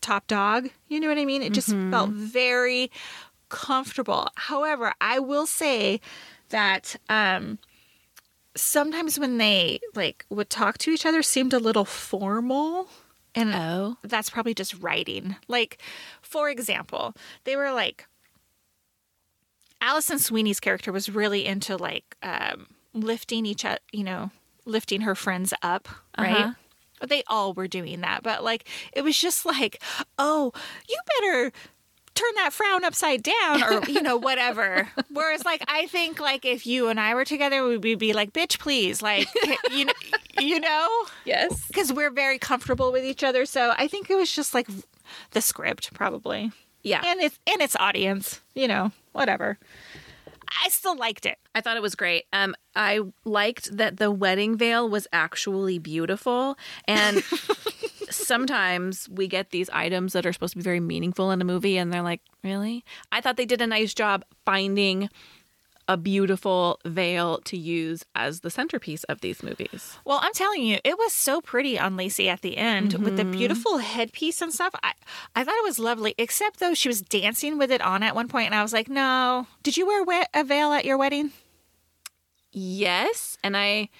top 0.00 0.26
dog. 0.26 0.70
You 0.88 1.00
know 1.00 1.08
what 1.08 1.18
I 1.18 1.26
mean? 1.26 1.42
It 1.42 1.52
just 1.52 1.68
felt 1.90 2.10
very 2.10 2.90
comfortable. 3.48 4.28
However, 4.36 4.94
I 5.00 5.18
will 5.18 5.46
say 5.46 6.00
that 6.50 6.96
um 7.08 7.58
sometimes 8.54 9.18
when 9.18 9.38
they 9.38 9.80
like 9.94 10.24
would 10.30 10.48
talk 10.50 10.78
to 10.78 10.90
each 10.90 11.04
other 11.06 11.22
seemed 11.22 11.52
a 11.52 11.58
little 11.58 11.84
formal 11.84 12.88
and 13.34 13.52
Oh. 13.54 13.98
that's 14.02 14.30
probably 14.30 14.54
just 14.54 14.80
writing. 14.80 15.36
Like, 15.46 15.78
for 16.22 16.48
example, 16.48 17.14
they 17.44 17.54
were 17.54 17.70
like, 17.70 18.06
Alison 19.80 20.18
Sweeney's 20.18 20.58
character 20.60 20.90
was 20.90 21.08
really 21.10 21.44
into 21.44 21.76
like 21.76 22.16
um, 22.22 22.66
lifting 22.94 23.44
each 23.44 23.64
other, 23.64 23.78
you 23.92 24.04
know, 24.04 24.30
lifting 24.64 25.02
her 25.02 25.14
friends 25.14 25.52
up, 25.62 25.88
right? 26.18 26.46
Uh-huh. 26.46 27.06
They 27.06 27.22
all 27.26 27.52
were 27.52 27.68
doing 27.68 28.00
that, 28.00 28.22
but 28.22 28.42
like 28.42 28.66
it 28.94 29.02
was 29.02 29.18
just 29.18 29.44
like, 29.44 29.82
oh, 30.18 30.52
you 30.88 30.96
better 31.20 31.52
turn 32.16 32.32
that 32.36 32.52
frown 32.52 32.84
upside 32.84 33.22
down, 33.22 33.62
or 33.62 33.84
you 33.88 34.02
know, 34.02 34.16
whatever. 34.16 34.88
Whereas, 35.10 35.44
like, 35.44 35.62
I 35.68 35.86
think 35.86 36.18
like 36.20 36.44
if 36.44 36.66
you 36.66 36.88
and 36.88 36.98
I 36.98 37.14
were 37.14 37.24
together, 37.24 37.62
we 37.66 37.76
would 37.78 37.98
be 37.98 38.12
like, 38.12 38.32
bitch, 38.32 38.58
please, 38.58 39.02
like, 39.02 39.28
you 39.70 39.84
know, 39.84 39.92
you 40.40 40.58
know 40.60 41.04
Yes. 41.24 41.66
because 41.68 41.92
we're 41.92 42.10
very 42.10 42.38
comfortable 42.38 42.90
with 42.92 43.04
each 43.04 43.22
other. 43.22 43.46
So 43.46 43.72
I 43.76 43.86
think 43.88 44.10
it 44.10 44.16
was 44.16 44.30
just 44.32 44.52
like 44.54 44.66
the 45.30 45.40
script, 45.40 45.92
probably, 45.94 46.50
Yeah. 46.82 47.02
and 47.04 47.20
its 47.20 47.38
and 47.46 47.60
its 47.62 47.76
audience. 47.76 48.40
You 48.54 48.68
know, 48.68 48.92
whatever. 49.12 49.58
I 50.64 50.68
still 50.68 50.96
liked 50.96 51.26
it. 51.26 51.38
I 51.56 51.60
thought 51.60 51.76
it 51.76 51.82
was 51.82 51.96
great. 51.96 52.24
Um, 52.32 52.54
I 52.76 53.00
liked 53.24 53.76
that 53.76 53.96
the 53.96 54.12
wedding 54.12 54.56
veil 54.56 54.88
was 54.88 55.08
actually 55.12 55.78
beautiful, 55.80 56.56
and 56.86 57.22
sometimes 58.10 59.08
we 59.08 59.26
get 59.28 59.50
these 59.50 59.70
items 59.70 60.12
that 60.12 60.26
are 60.26 60.32
supposed 60.32 60.52
to 60.52 60.58
be 60.58 60.62
very 60.62 60.80
meaningful 60.80 61.30
in 61.30 61.40
a 61.40 61.44
movie, 61.44 61.76
and 61.76 61.92
they're 61.92 62.02
like, 62.02 62.20
really? 62.42 62.84
I 63.12 63.20
thought 63.20 63.36
they 63.36 63.46
did 63.46 63.60
a 63.60 63.66
nice 63.66 63.94
job 63.94 64.24
finding 64.44 65.08
a 65.88 65.96
beautiful 65.96 66.80
veil 66.84 67.38
to 67.44 67.56
use 67.56 68.04
as 68.14 68.40
the 68.40 68.50
centerpiece 68.50 69.04
of 69.04 69.20
these 69.20 69.42
movies. 69.42 69.96
Well, 70.04 70.18
I'm 70.20 70.32
telling 70.32 70.62
you, 70.64 70.78
it 70.84 70.98
was 70.98 71.12
so 71.12 71.40
pretty 71.40 71.78
on 71.78 71.96
Lacey 71.96 72.28
at 72.28 72.42
the 72.42 72.56
end 72.56 72.94
with 72.94 73.16
the 73.16 73.22
mm-hmm. 73.22 73.32
beautiful 73.32 73.78
headpiece 73.78 74.42
and 74.42 74.52
stuff. 74.52 74.74
I 74.82 74.92
I 75.34 75.44
thought 75.44 75.54
it 75.54 75.64
was 75.64 75.78
lovely, 75.78 76.14
except 76.18 76.58
though 76.58 76.74
she 76.74 76.88
was 76.88 77.02
dancing 77.02 77.58
with 77.58 77.70
it 77.70 77.80
on 77.80 78.02
at 78.02 78.14
one 78.14 78.28
point, 78.28 78.46
and 78.46 78.54
I 78.54 78.62
was 78.62 78.72
like, 78.72 78.88
no. 78.88 79.46
Did 79.62 79.76
you 79.76 79.86
wear 79.86 80.02
we- 80.02 80.26
a 80.34 80.44
veil 80.44 80.72
at 80.72 80.84
your 80.84 80.98
wedding? 80.98 81.30
Yes, 82.52 83.38
and 83.44 83.56
I 83.56 83.90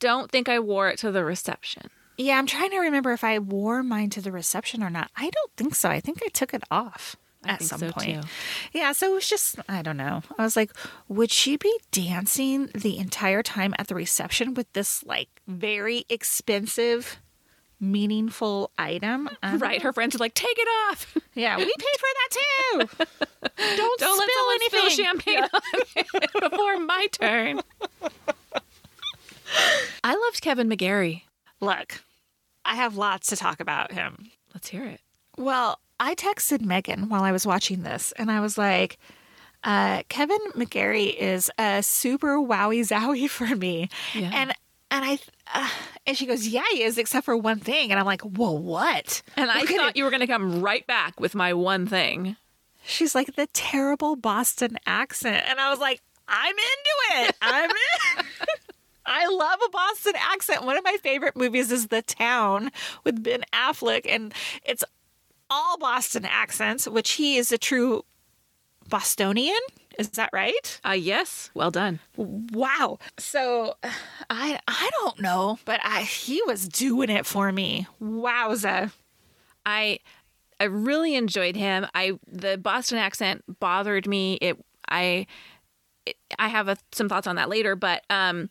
don't 0.00 0.30
think 0.30 0.48
I 0.48 0.58
wore 0.58 0.88
it 0.88 0.98
to 0.98 1.10
the 1.10 1.24
reception. 1.24 1.88
Yeah, 2.16 2.38
I'm 2.38 2.46
trying 2.46 2.70
to 2.70 2.78
remember 2.78 3.12
if 3.12 3.24
I 3.24 3.38
wore 3.38 3.82
mine 3.82 4.10
to 4.10 4.20
the 4.20 4.30
reception 4.32 4.82
or 4.82 4.90
not. 4.90 5.10
I 5.16 5.30
don't 5.30 5.50
think 5.56 5.74
so. 5.74 5.88
I 5.90 6.00
think 6.00 6.20
I 6.24 6.28
took 6.28 6.54
it 6.54 6.62
off 6.70 7.16
at 7.46 7.62
some 7.62 7.78
so, 7.80 7.90
point. 7.90 8.22
too. 8.22 8.28
Yeah, 8.72 8.92
so 8.92 9.10
it 9.10 9.14
was 9.14 9.28
just 9.28 9.56
I 9.68 9.82
don't 9.82 9.96
know. 9.96 10.22
I 10.38 10.42
was 10.44 10.56
like, 10.56 10.70
would 11.08 11.30
she 11.30 11.56
be 11.56 11.76
dancing 11.90 12.70
the 12.74 12.98
entire 12.98 13.42
time 13.42 13.74
at 13.78 13.88
the 13.88 13.94
reception 13.94 14.54
with 14.54 14.72
this 14.72 15.02
like 15.04 15.28
very 15.46 16.04
expensive 16.08 17.18
meaningful 17.80 18.70
item? 18.78 19.28
Don't 19.42 19.58
Right, 19.58 19.82
her 19.82 19.92
friends 19.92 20.14
are 20.14 20.18
like, 20.18 20.34
take 20.34 20.56
it 20.56 20.68
off. 20.90 21.16
Yeah, 21.36 21.56
we 21.56 21.64
paid 21.64 21.98
for 21.98 22.08
that 22.14 22.28
too. 22.30 23.04
Don't, 23.76 23.98
Don't 24.00 24.22
spill 24.22 24.50
anything. 24.52 24.90
spill 24.90 25.04
champagne 25.04 25.42
on 25.42 26.40
before 26.50 26.78
my 26.78 27.08
turn. 27.10 27.60
I 30.04 30.14
loved 30.14 30.40
Kevin 30.42 30.68
McGarry. 30.68 31.22
Look, 31.64 32.02
I 32.64 32.74
have 32.76 32.96
lots 32.96 33.28
to 33.28 33.36
talk 33.36 33.60
about 33.60 33.92
him. 33.92 34.30
Let's 34.52 34.68
hear 34.68 34.84
it. 34.84 35.00
Well, 35.36 35.78
I 35.98 36.14
texted 36.14 36.60
Megan 36.60 37.08
while 37.08 37.22
I 37.22 37.32
was 37.32 37.46
watching 37.46 37.82
this, 37.82 38.12
and 38.16 38.30
I 38.30 38.40
was 38.40 38.58
like, 38.58 38.98
uh, 39.64 40.02
Kevin 40.08 40.38
McGarry 40.54 41.14
is 41.14 41.50
a 41.58 41.82
super 41.82 42.36
wowie 42.36 42.80
zowie 42.80 43.28
for 43.30 43.56
me. 43.56 43.88
Yeah. 44.12 44.30
And 44.32 44.52
and 44.90 45.04
I 45.04 45.18
uh, 45.52 45.68
and 46.06 46.16
she 46.16 46.26
goes, 46.26 46.46
yeah, 46.46 46.62
he 46.72 46.82
is, 46.82 46.98
except 46.98 47.24
for 47.24 47.36
one 47.36 47.58
thing. 47.58 47.90
And 47.90 47.98
I'm 47.98 48.06
like, 48.06 48.22
whoa, 48.22 48.52
what? 48.52 49.22
And 49.36 49.50
I 49.50 49.64
thought 49.64 49.90
it. 49.90 49.96
you 49.96 50.04
were 50.04 50.10
going 50.10 50.20
to 50.20 50.26
come 50.26 50.60
right 50.60 50.86
back 50.86 51.18
with 51.18 51.34
my 51.34 51.52
one 51.54 51.86
thing. 51.86 52.36
She's 52.86 53.14
like 53.14 53.34
the 53.34 53.46
terrible 53.54 54.14
Boston 54.14 54.76
accent, 54.86 55.44
and 55.48 55.58
I 55.58 55.70
was 55.70 55.78
like, 55.78 56.02
I'm 56.28 56.54
into 56.54 57.28
it. 57.28 57.36
I'm 57.40 57.70
in. 57.70 58.26
I 59.06 59.26
love 59.26 59.58
a 59.66 59.70
Boston 59.70 60.14
accent. 60.16 60.64
One 60.64 60.76
of 60.76 60.84
my 60.84 60.96
favorite 61.02 61.36
movies 61.36 61.70
is 61.70 61.88
The 61.88 62.02
Town 62.02 62.70
with 63.04 63.22
Ben 63.22 63.42
Affleck, 63.52 64.06
and 64.08 64.32
it's 64.64 64.84
all 65.50 65.78
Boston 65.78 66.24
accents, 66.24 66.88
which 66.88 67.12
he 67.12 67.36
is 67.36 67.52
a 67.52 67.58
true 67.58 68.04
Bostonian. 68.88 69.60
Is 69.98 70.08
that 70.10 70.30
right? 70.32 70.80
Uh, 70.84 70.90
yes, 70.92 71.50
well 71.54 71.70
done. 71.70 72.00
Wow. 72.16 72.98
So 73.18 73.76
I 74.28 74.58
I 74.66 74.90
don't 75.00 75.20
know, 75.20 75.58
but 75.64 75.80
I 75.84 76.02
he 76.02 76.42
was 76.46 76.68
doing 76.68 77.10
it 77.10 77.26
for 77.26 77.52
me. 77.52 77.86
Wowza. 78.02 78.90
I 79.64 80.00
I 80.58 80.64
really 80.64 81.14
enjoyed 81.14 81.56
him. 81.56 81.86
I 81.94 82.18
the 82.26 82.58
Boston 82.58 82.98
accent 82.98 83.44
bothered 83.60 84.08
me. 84.08 84.34
It 84.34 84.64
I 84.88 85.26
it, 86.06 86.16
I 86.38 86.48
have 86.48 86.68
a, 86.68 86.76
some 86.92 87.08
thoughts 87.08 87.26
on 87.26 87.36
that 87.36 87.48
later, 87.48 87.76
but 87.76 88.02
um 88.10 88.50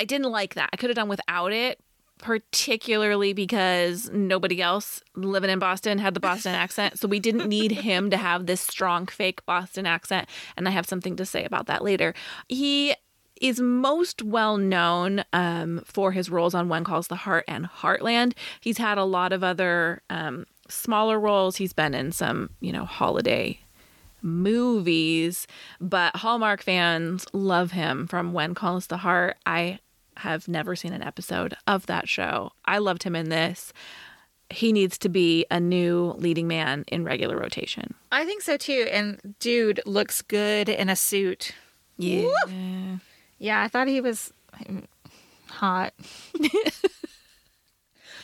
I 0.00 0.04
didn't 0.04 0.30
like 0.30 0.54
that. 0.54 0.70
I 0.72 0.76
could 0.76 0.88
have 0.88 0.96
done 0.96 1.10
without 1.10 1.52
it, 1.52 1.78
particularly 2.18 3.34
because 3.34 4.08
nobody 4.10 4.62
else 4.62 5.02
living 5.14 5.50
in 5.50 5.58
Boston 5.58 5.98
had 5.98 6.14
the 6.14 6.20
Boston 6.20 6.54
accent. 6.64 6.98
So 6.98 7.06
we 7.06 7.20
didn't 7.20 7.46
need 7.46 7.70
him 7.70 8.08
to 8.08 8.16
have 8.16 8.46
this 8.46 8.62
strong 8.62 9.06
fake 9.06 9.44
Boston 9.44 9.84
accent, 9.84 10.26
and 10.56 10.66
I 10.66 10.70
have 10.70 10.86
something 10.86 11.16
to 11.16 11.26
say 11.26 11.44
about 11.44 11.66
that 11.66 11.84
later. 11.84 12.14
He 12.48 12.94
is 13.42 13.60
most 13.60 14.22
well 14.22 14.56
known 14.56 15.22
um, 15.34 15.82
for 15.84 16.12
his 16.12 16.30
roles 16.30 16.54
on 16.54 16.70
When 16.70 16.82
Calls 16.82 17.08
the 17.08 17.16
Heart 17.16 17.44
and 17.46 17.66
Heartland. 17.66 18.32
He's 18.60 18.78
had 18.78 18.96
a 18.96 19.04
lot 19.04 19.34
of 19.34 19.44
other 19.44 20.00
um, 20.08 20.46
smaller 20.66 21.20
roles. 21.20 21.56
He's 21.56 21.74
been 21.74 21.94
in 21.94 22.10
some, 22.12 22.50
you 22.60 22.72
know, 22.72 22.86
holiday 22.86 23.60
movies, 24.22 25.46
but 25.78 26.16
Hallmark 26.16 26.62
fans 26.62 27.26
love 27.34 27.72
him 27.72 28.06
from 28.06 28.32
When 28.32 28.54
Calls 28.54 28.86
the 28.86 28.98
Heart. 28.98 29.36
I 29.44 29.78
have 30.20 30.48
never 30.48 30.76
seen 30.76 30.92
an 30.92 31.02
episode 31.02 31.54
of 31.66 31.86
that 31.86 32.08
show. 32.08 32.52
I 32.64 32.78
loved 32.78 33.02
him 33.02 33.16
in 33.16 33.28
this. 33.28 33.72
He 34.50 34.72
needs 34.72 34.98
to 34.98 35.08
be 35.08 35.46
a 35.50 35.60
new 35.60 36.14
leading 36.18 36.48
man 36.48 36.84
in 36.88 37.04
regular 37.04 37.36
rotation. 37.38 37.94
I 38.10 38.24
think 38.24 38.42
so 38.42 38.56
too. 38.56 38.86
And 38.90 39.34
dude 39.38 39.80
looks 39.86 40.22
good 40.22 40.68
in 40.68 40.88
a 40.88 40.96
suit. 40.96 41.54
Yeah. 41.96 42.30
Yeah, 43.38 43.62
I 43.62 43.68
thought 43.68 43.88
he 43.88 44.00
was 44.00 44.32
hot. 45.48 45.94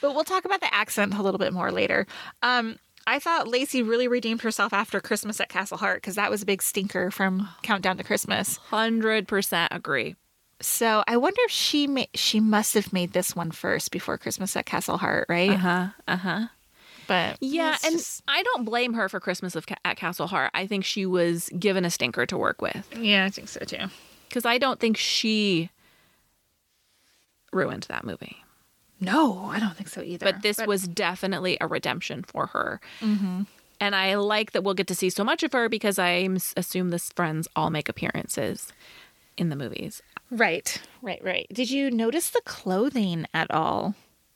but 0.01 0.15
we'll 0.15 0.25
talk 0.25 0.45
about 0.45 0.61
the 0.61 0.73
accent 0.75 1.15
a 1.15 1.23
little 1.23 1.39
bit 1.39 1.53
more 1.53 1.71
later. 1.71 2.07
Um, 2.43 2.79
I 3.07 3.21
thought 3.21 3.47
Lacey 3.47 3.83
really 3.83 4.09
redeemed 4.09 4.43
herself 4.43 4.73
after 4.73 5.01
Christmas 5.01 5.41
at 5.41 5.49
Castle 5.49 5.79
Hart 5.79 6.03
because 6.03 6.17
that 6.17 6.31
was 6.31 6.43
a 6.43 6.47
big 6.47 6.61
stinker 6.61 7.11
from 7.11 7.49
Countdown 7.63 7.97
to 7.99 8.05
Christmas. 8.05 8.59
100% 8.71 9.69
agree. 9.71 10.17
So 10.61 11.05
I 11.07 11.17
wonder 11.19 11.41
if 11.45 11.51
she 11.51 11.87
ma- 11.87 12.05
she 12.15 12.41
must 12.41 12.75
have 12.75 12.93
made 12.93 13.13
this 13.13 13.37
one 13.37 13.51
first 13.51 13.91
before 13.91 14.17
Christmas 14.19 14.57
at 14.57 14.65
Castle 14.67 14.97
Hart, 14.99 15.27
right? 15.29 15.51
Uh-huh. 15.51 15.89
Uh-huh. 16.09 16.47
But 17.07 17.37
Yeah, 17.41 17.77
and 17.85 17.93
just- 17.99 18.23
I 18.27 18.43
don't 18.43 18.65
blame 18.65 18.95
her 18.95 19.09
for 19.09 19.21
Christmas 19.21 19.55
of 19.55 19.67
Ca- 19.67 19.77
at 19.85 19.97
Castle 19.97 20.27
Hart. 20.27 20.51
I 20.55 20.67
think 20.67 20.85
she 20.85 21.05
was 21.07 21.49
given 21.59 21.85
a 21.85 21.91
stinker 21.91 22.27
to 22.27 22.37
work 22.39 22.61
with 22.63 22.89
yeah, 22.99 23.25
I 23.27 23.31
think 23.31 23.49
so 23.49 23.61
too. 23.61 23.87
because 24.29 24.45
I 24.45 24.59
don't 24.59 24.81
think 24.81 24.97
she 24.97 25.71
ruined 27.53 27.85
that 27.89 28.05
movie. 28.05 28.39
No, 29.01 29.45
I 29.47 29.61
don't 29.61 29.77
think 29.77 29.89
so 29.89 30.01
either. 30.01 30.25
But 30.25 30.43
this 30.43 30.59
was 30.67 30.89
definitely 30.89 31.59
a 31.61 31.67
redemption 31.67 32.23
for 32.27 32.47
her. 32.47 32.81
And 33.79 33.95
I 33.95 34.15
like 34.15 34.53
that 34.53 34.65
we'll 34.65 34.73
get 34.75 34.87
to 34.87 34.95
see 34.95 35.11
so 35.11 35.23
much 35.23 35.43
of 35.43 35.53
her 35.53 35.69
because 35.69 35.99
I 35.99 36.27
assume 36.57 36.89
this 36.89 37.11
friends 37.13 37.47
all 37.55 37.69
make 37.69 37.91
appearances 37.91 38.73
in 39.37 39.51
the 39.51 39.57
movies. 39.57 40.03
Right, 40.31 40.81
right, 41.03 41.23
right. 41.23 41.47
Did 41.53 41.71
you 41.71 41.91
notice 41.91 42.31
the 42.31 42.43
clothing 42.45 43.27
at 43.35 43.51
all? 43.51 43.95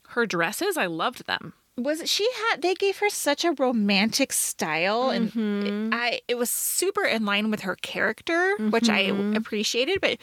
Her 0.08 0.26
dresses, 0.26 0.76
I 0.76 0.86
loved 0.86 1.26
them. 1.26 1.52
was 1.76 2.08
she 2.10 2.28
had 2.48 2.62
they 2.62 2.74
gave 2.74 2.98
her 2.98 3.08
such 3.08 3.44
a 3.44 3.52
romantic 3.52 4.32
style 4.32 5.08
and 5.08 5.32
mm-hmm. 5.32 5.90
i 5.92 6.20
it 6.28 6.36
was 6.36 6.50
super 6.50 7.04
in 7.04 7.24
line 7.24 7.50
with 7.50 7.60
her 7.60 7.76
character 7.76 8.56
which 8.70 8.88
i 8.88 9.04
mm-hmm. 9.04 9.36
appreciated 9.36 10.00
but 10.00 10.18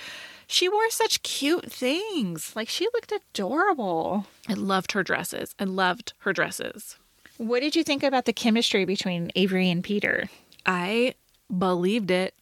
she 0.45 0.69
wore 0.69 0.89
such 0.89 1.23
cute 1.23 1.71
things 1.71 2.53
like 2.55 2.69
she 2.69 2.85
looked 2.93 3.11
adorable 3.11 4.27
I 4.47 4.53
loved 4.53 4.93
her 4.93 5.03
dresses. 5.03 5.53
I 5.59 5.65
loved 5.65 6.13
her 6.19 6.31
dresses. 6.31 6.97
what 7.37 7.61
did 7.61 7.75
you 7.75 7.83
think 7.83 8.03
about 8.03 8.25
the 8.25 8.33
chemistry 8.33 8.85
between 8.85 9.31
avery 9.35 9.69
and 9.69 9.83
peter 9.83 10.29
I 10.65 11.15
believed 11.55 12.11
it. 12.11 12.35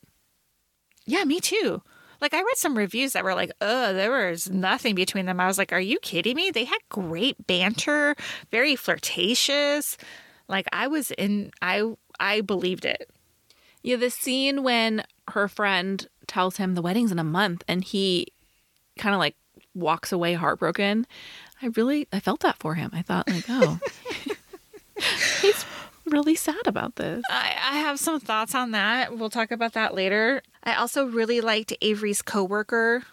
yeah 1.06 1.24
me 1.24 1.40
too 1.40 1.82
like 2.22 2.34
i 2.34 2.40
read 2.40 2.58
some 2.58 2.78
reviews 2.78 3.14
that 3.14 3.24
were 3.24 3.36
like 3.36 3.52
oh 3.62 3.94
there 3.94 4.28
was 4.30 4.50
nothing 4.50 4.96
between 4.96 5.26
them 5.26 5.40
i 5.40 5.48
was 5.48 5.58
like 5.58 5.72
are 5.74 5.80
you 5.80 6.00
kidding 6.00 6.36
me 6.36 6.52
they 6.52 6.64
had 6.66 6.80
great 6.90 7.48
banter 7.48 8.16
very 8.52 8.76
flirtatious 8.76 9.98
like 10.48 10.66
i 10.72 10.88
was 10.88 11.12
in 11.12 11.52
i 11.62 11.84
i 12.20 12.42
believed 12.42 12.86
it 12.86 13.10
Yeah, 13.84 13.98
the 13.98 14.10
scene 14.10 14.64
when 14.64 15.04
her 15.30 15.48
friend 15.48 16.08
tells 16.28 16.58
him 16.58 16.74
the 16.76 16.82
wedding's 16.82 17.12
in 17.12 17.20
a 17.20 17.24
month 17.24 17.64
and 17.68 17.84
he 17.84 18.28
kind 18.98 19.14
of 19.14 19.20
like 19.20 19.36
walks 19.74 20.12
away 20.12 20.34
heartbroken. 20.34 21.06
I 21.62 21.68
really 21.76 22.08
I 22.12 22.20
felt 22.20 22.40
that 22.42 22.58
for 22.58 22.76
him. 22.76 22.90
I 22.94 23.02
thought 23.02 23.30
like, 23.30 23.46
oh. 23.50 23.80
he's 25.42 25.66
really 26.06 26.36
sad 26.36 26.66
about 26.66 26.96
this. 26.96 27.24
I, 27.30 27.56
I 27.72 27.78
have 27.80 28.00
some 28.00 28.20
thoughts 28.20 28.56
on 28.56 28.72
that. 28.72 29.18
We'll 29.18 29.30
talk 29.30 29.52
about 29.52 29.74
that 29.74 29.94
later. 29.94 30.42
I 30.66 30.76
also 30.76 31.06
really 31.06 31.42
liked 31.42 31.74
Avery's 31.82 32.22
coworker, 32.22 33.04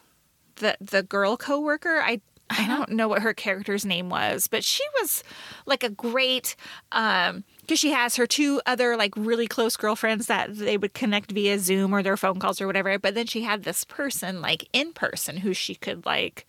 the 0.57 0.77
the 0.81 1.03
girl 1.03 1.37
coworker. 1.37 2.01
I 2.03 2.21
I 2.51 2.67
don't 2.67 2.91
know 2.91 3.09
what 3.09 3.23
her 3.23 3.33
character's 3.33 3.85
name 3.85 4.11
was, 4.11 4.47
but 4.47 4.65
she 4.65 4.85
was 5.01 5.25
like 5.67 5.83
a 5.83 5.91
great 5.91 6.57
um 6.93 7.45
because 7.61 7.79
she 7.79 7.93
has 7.93 8.17
her 8.17 8.27
two 8.27 8.61
other 8.67 8.97
like 8.97 9.15
really 9.17 9.47
close 9.47 9.77
girlfriends 9.77 10.27
that 10.27 10.57
they 10.57 10.77
would 10.77 10.95
connect 10.95 11.33
via 11.33 11.59
Zoom 11.59 11.95
or 11.95 12.03
their 12.03 12.17
phone 12.17 12.39
calls 12.39 12.61
or 12.61 12.67
whatever. 12.67 12.99
But 12.99 13.15
then 13.15 13.27
she 13.27 13.43
had 13.43 13.63
this 13.65 13.85
person 13.85 14.41
like 14.41 14.69
in 14.73 14.93
person 14.93 15.39
who 15.39 15.55
she 15.55 15.75
could 15.75 16.05
like 16.05 16.47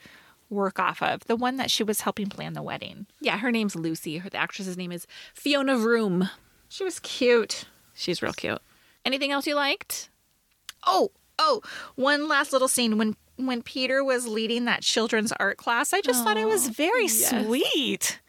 work 0.49 0.79
off 0.79 1.01
of. 1.01 1.23
The 1.25 1.35
one 1.35 1.57
that 1.57 1.71
she 1.71 1.83
was 1.83 2.01
helping 2.01 2.27
plan 2.27 2.53
the 2.53 2.61
wedding. 2.61 3.07
Yeah, 3.19 3.37
her 3.37 3.51
name's 3.51 3.75
Lucy. 3.75 4.17
Her 4.17 4.29
the 4.29 4.37
actress's 4.37 4.77
name 4.77 4.91
is 4.91 5.07
Fiona 5.33 5.77
Vroom. 5.77 6.29
She 6.69 6.83
was 6.83 6.99
cute. 6.99 7.65
She's 7.93 8.21
real 8.21 8.33
cute. 8.33 8.61
Anything 9.05 9.31
else 9.31 9.45
you 9.45 9.55
liked? 9.55 10.09
Oh, 10.85 11.11
oh, 11.39 11.61
one 11.95 12.27
last 12.27 12.51
little 12.53 12.67
scene 12.67 12.97
when 12.97 13.15
when 13.37 13.61
Peter 13.63 14.03
was 14.03 14.27
leading 14.27 14.65
that 14.65 14.81
children's 14.83 15.31
art 15.33 15.57
class. 15.57 15.91
I 15.93 16.01
just 16.01 16.23
thought 16.23 16.37
it 16.37 16.45
was 16.47 16.67
very 16.69 17.03
yes. 17.03 17.29
sweet. 17.45 18.19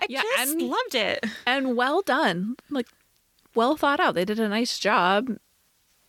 I 0.00 0.06
Yeah, 0.08 0.22
just 0.36 0.52
and- 0.52 0.62
loved 0.62 0.94
it. 0.94 1.24
And 1.46 1.76
well 1.76 2.02
done. 2.02 2.56
Like 2.70 2.86
well 3.54 3.76
thought 3.76 3.98
out. 4.00 4.14
They 4.14 4.24
did 4.24 4.38
a 4.38 4.48
nice 4.48 4.78
job 4.78 5.36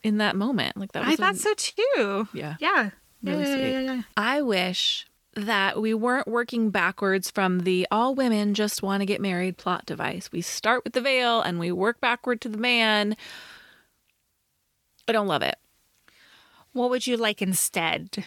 in 0.03 0.17
that 0.19 0.35
moment. 0.35 0.77
Like 0.77 0.91
that 0.91 1.05
was 1.05 1.13
I 1.13 1.15
thought 1.15 1.33
a- 1.35 1.37
so 1.37 1.53
too. 1.55 2.27
Yeah. 2.33 2.55
Yeah. 2.59 2.91
Really 3.23 3.41
yeah, 3.43 3.47
yeah, 3.49 3.55
sweet. 3.55 3.71
yeah, 3.71 3.79
yeah. 3.95 4.01
I 4.15 4.41
wish 4.43 5.07
that 5.33 5.81
we 5.81 5.93
weren't 5.93 6.27
working 6.27 6.69
backwards 6.69 7.29
from 7.31 7.61
the 7.61 7.87
all 7.91 8.13
women 8.15 8.53
just 8.53 8.83
want 8.83 9.01
to 9.01 9.05
get 9.05 9.19
married 9.19 9.57
plot 9.57 9.85
device. 9.85 10.31
We 10.31 10.41
start 10.41 10.83
with 10.83 10.93
the 10.93 11.01
veil 11.01 11.41
and 11.41 11.59
we 11.59 11.71
work 11.71 11.99
backward 11.99 12.39
to 12.41 12.49
the 12.49 12.57
man. 12.59 13.17
I 15.07 15.11
don't 15.11 15.27
love 15.27 15.41
it. 15.41 15.55
What 16.75 16.89
would 16.89 17.07
you 17.07 17.15
like 17.15 17.41
instead? 17.41 18.25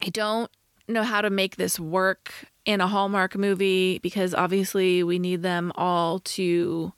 I 0.00 0.10
don't 0.10 0.48
know 0.86 1.02
how 1.02 1.20
to 1.20 1.28
make 1.28 1.56
this 1.56 1.80
work 1.80 2.32
in 2.64 2.80
a 2.80 2.86
Hallmark 2.86 3.34
movie 3.34 3.98
because 3.98 4.32
obviously 4.32 5.02
we 5.02 5.18
need 5.18 5.42
them 5.42 5.72
all 5.74 6.20
to 6.20 6.92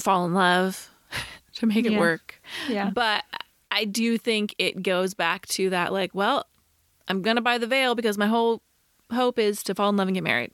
fall 0.00 0.24
in 0.24 0.32
love 0.32 0.88
to 1.56 1.66
make 1.66 1.84
it 1.84 1.98
work. 1.98 2.40
Yeah. 2.70 2.88
But 2.88 3.24
I 3.70 3.84
do 3.84 4.16
think 4.16 4.54
it 4.56 4.82
goes 4.82 5.12
back 5.12 5.46
to 5.48 5.68
that 5.68 5.92
like, 5.92 6.14
well, 6.14 6.46
I'm 7.06 7.20
going 7.20 7.36
to 7.36 7.42
buy 7.42 7.58
the 7.58 7.66
veil 7.66 7.94
because 7.94 8.16
my 8.16 8.28
whole 8.28 8.62
hope 9.12 9.38
is 9.38 9.62
to 9.64 9.74
fall 9.74 9.90
in 9.90 9.98
love 9.98 10.08
and 10.08 10.14
get 10.14 10.24
married. 10.24 10.52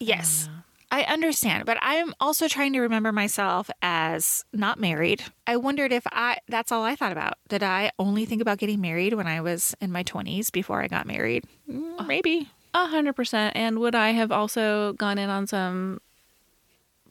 Yes. 0.00 0.48
Ah. 0.50 0.64
I 0.90 1.02
understand, 1.02 1.66
but 1.66 1.76
I'm 1.82 2.14
also 2.18 2.48
trying 2.48 2.72
to 2.72 2.80
remember 2.80 3.12
myself 3.12 3.68
as 3.82 4.44
not 4.54 4.80
married. 4.80 5.22
I 5.46 5.56
wondered 5.56 5.92
if 5.92 6.04
I 6.12 6.38
that's 6.48 6.72
all 6.72 6.82
I 6.82 6.96
thought 6.96 7.12
about. 7.12 7.34
Did 7.48 7.62
I 7.62 7.90
only 7.98 8.24
think 8.24 8.40
about 8.40 8.58
getting 8.58 8.80
married 8.80 9.12
when 9.12 9.26
I 9.26 9.40
was 9.42 9.74
in 9.80 9.92
my 9.92 10.02
20s 10.02 10.50
before 10.50 10.82
I 10.82 10.88
got 10.88 11.06
married? 11.06 11.44
Mm, 11.70 12.06
Maybe. 12.06 12.48
A 12.74 12.86
hundred 12.86 13.14
percent. 13.14 13.56
And 13.56 13.78
would 13.80 13.94
I 13.94 14.10
have 14.10 14.30
also 14.32 14.92
gone 14.94 15.18
in 15.18 15.28
on 15.30 15.46
some 15.46 16.00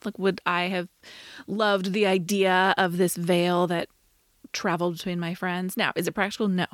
like 0.06 0.18
would 0.18 0.42
I 0.46 0.64
have 0.64 0.88
loved 1.48 1.94
the 1.94 2.06
idea 2.06 2.74
of 2.78 2.98
this 2.98 3.16
veil 3.16 3.68
that 3.68 3.90
traveled 4.54 4.98
between 4.98 5.20
my 5.20 5.34
friends? 5.36 5.78
Now, 5.78 5.92
is 5.96 6.08
it 6.08 6.14
practical? 6.14 6.48
No. 6.48 6.66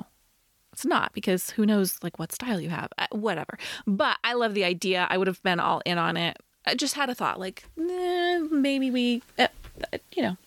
It's 0.71 0.85
not 0.85 1.13
because 1.13 1.51
who 1.51 1.65
knows 1.65 1.99
like 2.01 2.17
what 2.17 2.31
style 2.31 2.59
you 2.59 2.69
have. 2.69 2.91
Uh, 2.97 3.07
whatever. 3.11 3.57
But 3.85 4.17
I 4.23 4.33
love 4.33 4.53
the 4.53 4.63
idea. 4.63 5.05
I 5.09 5.17
would 5.17 5.27
have 5.27 5.41
been 5.43 5.59
all 5.59 5.81
in 5.85 5.97
on 5.97 6.17
it. 6.17 6.37
I 6.65 6.75
just 6.75 6.95
had 6.95 7.09
a 7.09 7.15
thought 7.15 7.39
like 7.39 7.63
eh, 7.79 8.39
maybe 8.51 8.91
we 8.91 9.21
uh, 9.37 9.47
you 10.15 10.23
know. 10.23 10.37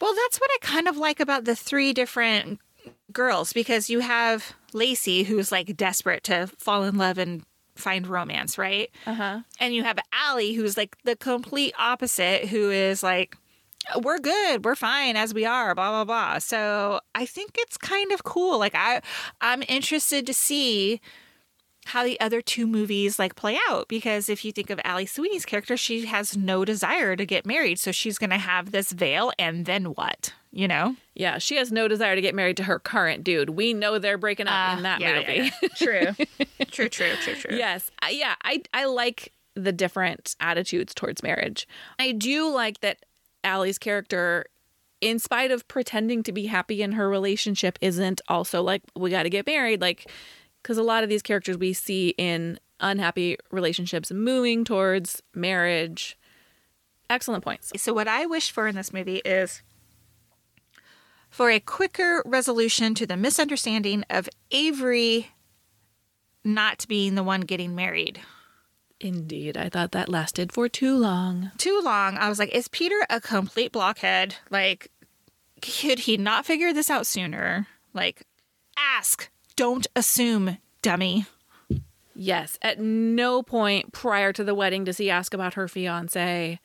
Well, 0.00 0.14
that's 0.14 0.38
what 0.40 0.50
I 0.52 0.58
kind 0.60 0.86
of 0.86 0.96
like 0.96 1.18
about 1.18 1.44
the 1.44 1.56
three 1.56 1.92
different 1.92 2.60
girls 3.12 3.52
because 3.52 3.90
you 3.90 4.00
have 4.00 4.54
Lacey, 4.72 5.24
who's 5.24 5.50
like 5.50 5.76
desperate 5.76 6.24
to 6.24 6.46
fall 6.58 6.84
in 6.84 6.96
love 6.96 7.18
and 7.18 7.42
find 7.74 8.06
romance, 8.06 8.58
right? 8.58 8.90
Uh-huh. 9.06 9.40
And 9.60 9.74
you 9.74 9.82
have 9.84 9.98
Allie, 10.12 10.54
who's 10.54 10.76
like 10.76 10.96
the 11.04 11.16
complete 11.16 11.74
opposite, 11.78 12.46
who 12.48 12.70
is 12.70 13.02
like, 13.02 13.36
we're 14.02 14.18
good, 14.18 14.64
we're 14.64 14.74
fine 14.74 15.16
as 15.16 15.32
we 15.32 15.44
are, 15.44 15.74
blah 15.74 15.90
blah 15.90 16.04
blah. 16.04 16.38
So 16.38 17.00
I 17.14 17.24
think 17.26 17.52
it's 17.56 17.76
kind 17.76 18.12
of 18.12 18.24
cool. 18.24 18.58
Like 18.58 18.74
I, 18.74 19.00
I'm 19.40 19.62
interested 19.68 20.26
to 20.26 20.34
see 20.34 21.00
how 21.88 22.04
the 22.04 22.20
other 22.20 22.40
two 22.40 22.66
movies 22.66 23.18
like 23.18 23.34
play 23.34 23.58
out 23.68 23.88
because 23.88 24.28
if 24.28 24.44
you 24.44 24.52
think 24.52 24.70
of 24.70 24.80
Ali 24.84 25.06
Sweeney's 25.06 25.44
character, 25.44 25.76
she 25.76 26.06
has 26.06 26.36
no 26.36 26.64
desire 26.64 27.16
to 27.16 27.26
get 27.26 27.46
married, 27.46 27.78
so 27.78 27.92
she's 27.92 28.18
going 28.18 28.30
to 28.30 28.38
have 28.38 28.70
this 28.70 28.92
veil, 28.92 29.32
and 29.38 29.66
then 29.66 29.86
what? 29.86 30.32
You 30.50 30.68
know? 30.68 30.96
Yeah, 31.14 31.38
she 31.38 31.56
has 31.56 31.70
no 31.70 31.88
desire 31.88 32.14
to 32.14 32.20
get 32.20 32.34
married 32.34 32.56
to 32.58 32.64
her 32.64 32.78
current 32.78 33.24
dude. 33.24 33.50
We 33.50 33.74
know 33.74 33.98
they're 33.98 34.18
breaking 34.18 34.46
up 34.46 34.78
in 34.78 34.86
ah, 34.86 34.98
that 34.98 35.00
movie. 35.00 35.52
True. 35.76 36.14
true. 36.70 36.88
True. 36.88 37.14
True. 37.16 37.34
True. 37.34 37.56
Yes. 37.56 37.90
I, 38.00 38.10
yeah, 38.10 38.34
I 38.42 38.62
I 38.72 38.86
like 38.86 39.32
the 39.54 39.72
different 39.72 40.36
attitudes 40.40 40.94
towards 40.94 41.22
marriage. 41.22 41.66
I 41.98 42.12
do 42.12 42.48
like 42.48 42.80
that 42.80 43.04
Allie's 43.44 43.78
character 43.78 44.46
in 45.00 45.18
spite 45.18 45.50
of 45.50 45.66
pretending 45.68 46.22
to 46.24 46.32
be 46.32 46.46
happy 46.46 46.82
in 46.82 46.92
her 46.92 47.08
relationship 47.08 47.78
isn't 47.80 48.20
also 48.28 48.62
like 48.62 48.82
we 48.96 49.10
got 49.10 49.24
to 49.24 49.30
get 49.30 49.46
married 49.46 49.80
like 49.80 50.10
cuz 50.62 50.78
a 50.78 50.82
lot 50.82 51.02
of 51.02 51.10
these 51.10 51.22
characters 51.22 51.56
we 51.56 51.72
see 51.72 52.14
in 52.18 52.58
unhappy 52.80 53.36
relationships 53.50 54.10
moving 54.12 54.64
towards 54.64 55.22
marriage. 55.34 56.16
Excellent 57.10 57.42
points. 57.42 57.72
So 57.76 57.92
what 57.92 58.08
I 58.08 58.26
wish 58.26 58.50
for 58.50 58.68
in 58.68 58.76
this 58.76 58.92
movie 58.92 59.22
is 59.24 59.62
for 61.30 61.50
a 61.50 61.60
quicker 61.60 62.22
resolution 62.24 62.94
to 62.94 63.06
the 63.06 63.16
misunderstanding 63.16 64.04
of 64.10 64.28
Avery 64.50 65.32
not 66.44 66.86
being 66.88 67.14
the 67.14 67.22
one 67.22 67.42
getting 67.42 67.74
married. 67.74 68.20
Indeed. 69.00 69.56
I 69.56 69.68
thought 69.68 69.92
that 69.92 70.08
lasted 70.08 70.52
for 70.52 70.68
too 70.68 70.96
long. 70.96 71.52
Too 71.58 71.80
long. 71.84 72.16
I 72.16 72.28
was 72.28 72.38
like, 72.38 72.50
is 72.50 72.68
Peter 72.68 72.96
a 73.08 73.20
complete 73.20 73.72
blockhead? 73.72 74.36
Like, 74.50 74.90
could 75.62 76.00
he 76.00 76.16
not 76.16 76.46
figure 76.46 76.72
this 76.72 76.90
out 76.90 77.06
sooner? 77.06 77.68
Like, 77.92 78.22
ask, 78.76 79.28
don't 79.58 79.86
assume, 79.96 80.56
dummy. 80.82 81.26
Yes. 82.14 82.58
At 82.62 82.78
no 82.80 83.42
point 83.42 83.92
prior 83.92 84.32
to 84.32 84.44
the 84.44 84.54
wedding 84.54 84.84
does 84.84 84.98
he 84.98 85.10
ask 85.10 85.34
about 85.34 85.54
her 85.54 85.66
fiance. 85.66 86.60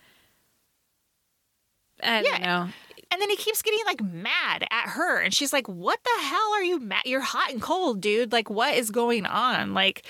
I 2.02 2.22
Yeah. 2.22 2.38
know. 2.38 2.70
And 3.12 3.22
then 3.22 3.30
he 3.30 3.36
keeps 3.36 3.62
getting 3.62 3.80
like 3.86 4.02
mad 4.02 4.66
at 4.72 4.90
her. 4.90 5.20
And 5.20 5.34
she's 5.34 5.54
like, 5.54 5.68
What 5.68 6.00
the 6.04 6.24
hell 6.24 6.54
are 6.54 6.64
you 6.64 6.80
mad? 6.80 7.04
You're 7.06 7.22
hot 7.22 7.52
and 7.52 7.62
cold, 7.62 8.00
dude. 8.02 8.32
Like, 8.32 8.50
what 8.50 8.76
is 8.76 8.90
going 8.90 9.26
on? 9.26 9.74
Like, 9.74 10.06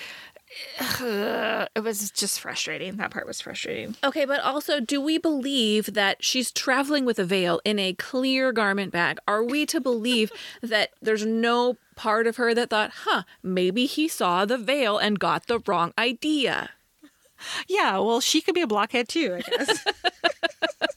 it 0.99 1.83
was 1.83 2.11
just 2.11 2.39
frustrating. 2.39 2.97
That 2.97 3.11
part 3.11 3.25
was 3.27 3.41
frustrating. 3.41 3.95
Okay, 4.03 4.25
but 4.25 4.39
also, 4.41 4.79
do 4.79 5.01
we 5.01 5.17
believe 5.17 5.93
that 5.93 6.23
she's 6.23 6.51
traveling 6.51 7.05
with 7.05 7.19
a 7.19 7.23
veil 7.25 7.59
in 7.65 7.79
a 7.79 7.93
clear 7.93 8.51
garment 8.51 8.91
bag? 8.91 9.19
Are 9.27 9.43
we 9.43 9.65
to 9.67 9.79
believe 9.79 10.31
that 10.61 10.89
there's 11.01 11.25
no 11.25 11.77
part 11.95 12.27
of 12.27 12.37
her 12.37 12.53
that 12.53 12.69
thought, 12.69 12.91
huh, 13.03 13.23
maybe 13.41 13.85
he 13.85 14.07
saw 14.07 14.45
the 14.45 14.57
veil 14.57 14.97
and 14.97 15.19
got 15.19 15.47
the 15.47 15.59
wrong 15.67 15.93
idea? 15.97 16.69
Yeah, 17.67 17.97
well, 17.99 18.21
she 18.21 18.39
could 18.41 18.55
be 18.55 18.61
a 18.61 18.67
blockhead 18.67 19.09
too, 19.09 19.35
I 19.35 19.41
guess. 19.41 19.83
the 19.83 19.91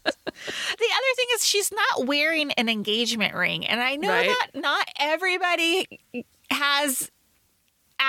other 0.04 1.12
thing 1.16 1.26
is, 1.34 1.44
she's 1.44 1.72
not 1.72 2.06
wearing 2.06 2.52
an 2.52 2.68
engagement 2.68 3.34
ring. 3.34 3.66
And 3.66 3.80
I 3.80 3.96
know 3.96 4.08
Right. 4.10 4.28
that 4.28 4.60
not 4.60 4.88
everybody 4.98 6.00
has 6.50 7.10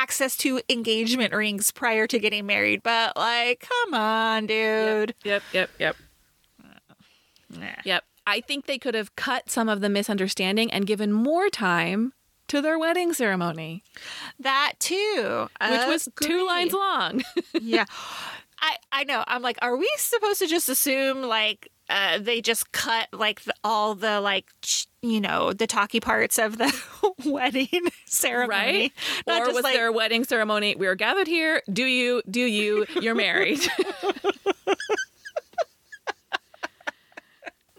access 0.01 0.35
to 0.37 0.61
engagement 0.69 1.33
rings 1.33 1.71
prior 1.71 2.05
to 2.07 2.19
getting 2.19 2.45
married, 2.45 2.83
but 2.83 3.15
like, 3.17 3.67
come 3.67 3.93
on, 3.93 4.45
dude. 4.45 5.15
Yep, 5.23 5.43
yep, 5.53 5.69
yep. 5.79 5.95
Nah. 7.49 7.67
Yep. 7.83 8.03
I 8.25 8.41
think 8.41 8.65
they 8.65 8.77
could 8.77 8.93
have 8.93 9.15
cut 9.15 9.49
some 9.49 9.69
of 9.69 9.81
the 9.81 9.89
misunderstanding 9.89 10.71
and 10.71 10.85
given 10.85 11.11
more 11.13 11.49
time 11.49 12.13
to 12.49 12.61
their 12.61 12.77
wedding 12.77 13.13
ceremony, 13.13 13.83
That 14.39 14.73
too. 14.79 15.49
which 15.61 15.87
was 15.87 16.09
two 16.21 16.45
lines 16.45 16.73
long. 16.73 17.23
yeah. 17.61 17.85
I, 18.59 18.77
I 18.91 19.03
know. 19.03 19.23
I'm 19.27 19.41
like, 19.41 19.57
are 19.61 19.75
we 19.77 19.89
supposed 19.97 20.39
to 20.39 20.47
just 20.47 20.67
assume 20.69 21.21
like 21.23 21.69
uh, 21.89 22.17
they 22.19 22.41
just 22.41 22.71
cut 22.71 23.07
like 23.13 23.41
the, 23.43 23.53
all 23.63 23.95
the 23.95 24.19
like 24.21 24.45
ch- 24.61 24.87
you 25.01 25.21
know 25.21 25.53
the 25.53 25.67
talky 25.67 25.99
parts 25.99 26.37
of 26.37 26.57
the 26.57 26.73
wedding 27.25 27.69
ceremony, 28.05 28.49
right? 28.49 28.91
Not 29.25 29.41
or 29.41 29.45
just 29.45 29.55
was 29.55 29.63
like 29.63 29.75
their 29.75 29.91
wedding 29.91 30.23
ceremony? 30.23 30.75
We 30.75 30.87
are 30.87 30.95
gathered 30.95 31.27
here. 31.27 31.61
Do 31.71 31.85
you? 31.85 32.21
Do 32.29 32.41
you? 32.41 32.85
You're 33.01 33.15
married. 33.15 33.59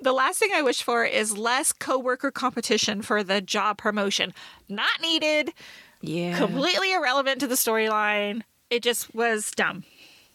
the 0.01 0.13
last 0.13 0.39
thing 0.39 0.51
I 0.55 0.63
wish 0.63 0.83
for 0.83 1.05
is 1.05 1.37
less 1.37 1.73
coworker 1.73 2.31
competition 2.31 3.03
for 3.03 3.23
the 3.23 3.41
job 3.41 3.79
promotion. 3.79 4.33
Not 4.69 5.01
needed. 5.03 5.53
yeah. 6.01 6.39
Completely 6.39 6.93
irrelevant 6.93 7.41
to 7.41 7.47
the 7.47 7.57
storyline. 7.57 8.43
It 8.71 8.83
just 8.83 9.15
was 9.15 9.51
dumb. 9.51 9.85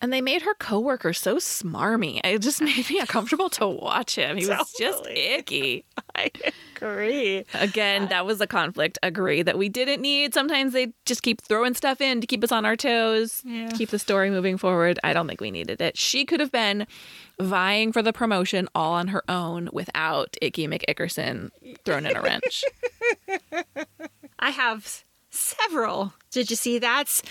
And 0.03 0.11
they 0.11 0.19
made 0.19 0.41
her 0.41 0.53
coworker 0.55 1.13
so 1.13 1.37
smarmy. 1.37 2.19
It 2.25 2.39
just 2.39 2.61
made 2.61 2.89
me 2.89 2.99
uncomfortable 2.99 3.49
to 3.51 3.65
watch 3.67 4.15
him. 4.17 4.35
He 4.35 4.45
was 4.45 4.73
just 4.77 5.07
icky. 5.07 5.85
I 6.15 6.29
agree. 6.75 7.45
Again, 7.53 8.09
that 8.09 8.25
was 8.25 8.41
a 8.41 8.45
conflict. 8.47 8.99
Agree 9.01 9.41
that 9.43 9.57
we 9.57 9.69
didn't 9.69 10.01
need. 10.01 10.33
Sometimes 10.33 10.73
they 10.73 10.91
just 11.05 11.23
keep 11.23 11.41
throwing 11.41 11.73
stuff 11.73 12.01
in 12.01 12.19
to 12.19 12.27
keep 12.27 12.43
us 12.43 12.51
on 12.51 12.65
our 12.65 12.75
toes, 12.75 13.41
Yeah. 13.45 13.69
keep 13.69 13.89
the 13.91 13.97
story 13.97 14.29
moving 14.29 14.57
forward. 14.57 14.99
I 15.05 15.13
don't 15.13 15.25
think 15.25 15.39
we 15.39 15.51
needed 15.51 15.79
it. 15.79 15.97
She 15.97 16.25
could 16.25 16.41
have 16.41 16.51
been 16.51 16.85
vying 17.39 17.93
for 17.93 18.01
the 18.01 18.11
promotion 18.11 18.67
all 18.75 18.91
on 18.93 19.07
her 19.07 19.23
own 19.29 19.69
without 19.71 20.35
Icky 20.41 20.67
McIckerson 20.67 21.49
thrown 21.85 22.05
in 22.05 22.17
a 22.17 22.21
wrench. 22.21 22.65
I 24.39 24.49
have 24.49 25.05
several. 25.29 26.13
Did 26.31 26.49
you 26.49 26.57
see 26.57 26.77
that? 26.79 27.21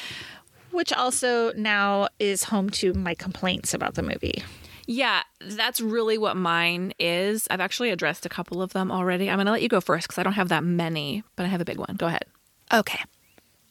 Which 0.72 0.92
also 0.92 1.52
now 1.52 2.08
is 2.18 2.44
home 2.44 2.70
to 2.70 2.92
my 2.94 3.14
complaints 3.14 3.72
about 3.74 3.94
the 3.94 4.02
movie. 4.02 4.42
Yeah, 4.86 5.22
that's 5.40 5.80
really 5.80 6.18
what 6.18 6.36
mine 6.36 6.92
is. 6.98 7.46
I've 7.50 7.60
actually 7.60 7.90
addressed 7.90 8.26
a 8.26 8.28
couple 8.28 8.60
of 8.60 8.72
them 8.72 8.90
already. 8.90 9.30
I'm 9.30 9.36
going 9.36 9.46
to 9.46 9.52
let 9.52 9.62
you 9.62 9.68
go 9.68 9.80
first 9.80 10.08
because 10.08 10.18
I 10.18 10.22
don't 10.22 10.32
have 10.32 10.48
that 10.48 10.64
many, 10.64 11.22
but 11.36 11.44
I 11.44 11.48
have 11.48 11.60
a 11.60 11.64
big 11.64 11.78
one. 11.78 11.94
Go 11.96 12.06
ahead. 12.06 12.24
Okay. 12.72 12.98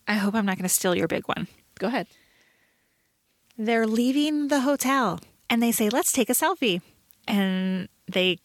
I 0.07 0.13
hope 0.13 0.35
I'm 0.35 0.45
not 0.45 0.57
going 0.57 0.63
to 0.63 0.69
steal 0.69 0.95
your 0.95 1.07
big 1.07 1.27
one. 1.27 1.47
Go 1.79 1.87
ahead. 1.87 2.07
They're 3.57 3.87
leaving 3.87 4.47
the 4.47 4.61
hotel 4.61 5.19
and 5.49 5.61
they 5.61 5.71
say, 5.71 5.89
let's 5.89 6.11
take 6.11 6.29
a 6.29 6.33
selfie. 6.33 6.81
And 7.27 7.89
they 8.07 8.39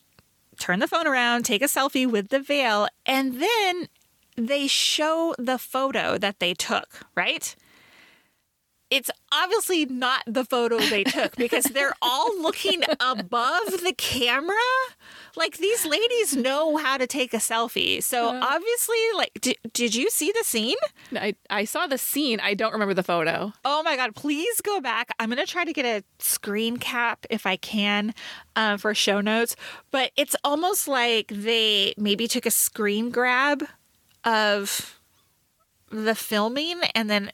turn 0.58 0.80
the 0.80 0.88
phone 0.88 1.06
around, 1.06 1.44
take 1.44 1.62
a 1.62 1.66
selfie 1.66 2.10
with 2.10 2.28
the 2.28 2.40
veil, 2.40 2.88
and 3.04 3.40
then 3.40 3.88
they 4.36 4.66
show 4.66 5.34
the 5.38 5.58
photo 5.58 6.18
that 6.18 6.40
they 6.40 6.54
took, 6.54 7.06
right? 7.14 7.54
It's 8.88 9.10
obviously 9.32 9.84
not 9.84 10.22
the 10.26 10.44
photo 10.44 10.78
they 10.78 11.02
took 11.02 11.34
because 11.36 11.64
they're 11.64 11.94
all 12.00 12.40
looking 12.40 12.82
above 13.00 13.82
the 13.82 13.92
camera. 13.96 14.56
Like 15.34 15.58
these 15.58 15.84
ladies 15.84 16.36
know 16.36 16.76
how 16.76 16.96
to 16.96 17.06
take 17.06 17.34
a 17.34 17.38
selfie. 17.38 18.02
So 18.02 18.28
obviously, 18.28 18.98
like, 19.16 19.32
did, 19.40 19.56
did 19.72 19.94
you 19.94 20.08
see 20.08 20.32
the 20.32 20.44
scene? 20.44 20.76
I, 21.12 21.34
I 21.50 21.64
saw 21.64 21.86
the 21.86 21.98
scene. 21.98 22.40
I 22.40 22.54
don't 22.54 22.72
remember 22.72 22.94
the 22.94 23.02
photo. 23.02 23.52
Oh 23.64 23.82
my 23.82 23.96
God, 23.96 24.14
please 24.14 24.60
go 24.60 24.80
back. 24.80 25.10
I'm 25.18 25.30
going 25.30 25.44
to 25.44 25.50
try 25.50 25.64
to 25.64 25.72
get 25.72 25.84
a 25.84 26.04
screen 26.22 26.76
cap 26.76 27.26
if 27.28 27.44
I 27.44 27.56
can 27.56 28.14
uh, 28.54 28.76
for 28.76 28.94
show 28.94 29.20
notes. 29.20 29.56
But 29.90 30.12
it's 30.16 30.36
almost 30.44 30.86
like 30.86 31.28
they 31.28 31.92
maybe 31.98 32.28
took 32.28 32.46
a 32.46 32.50
screen 32.50 33.10
grab 33.10 33.64
of 34.24 35.00
the 35.90 36.14
filming 36.14 36.80
and 36.94 37.10
then 37.10 37.32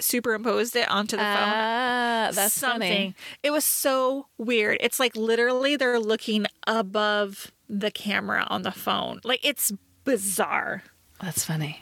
superimposed 0.00 0.76
it 0.76 0.90
onto 0.90 1.16
the 1.16 1.22
phone. 1.22 1.28
Ah, 1.28 2.30
that's 2.32 2.54
Something. 2.54 2.80
funny. 2.80 3.14
It 3.42 3.50
was 3.50 3.64
so 3.64 4.26
weird. 4.38 4.78
It's 4.80 4.98
like 4.98 5.16
literally 5.16 5.76
they're 5.76 6.00
looking 6.00 6.46
above 6.66 7.52
the 7.68 7.90
camera 7.90 8.46
on 8.48 8.62
the 8.62 8.72
phone. 8.72 9.20
Like 9.24 9.40
it's 9.44 9.72
bizarre. 10.04 10.82
That's 11.20 11.44
funny. 11.44 11.80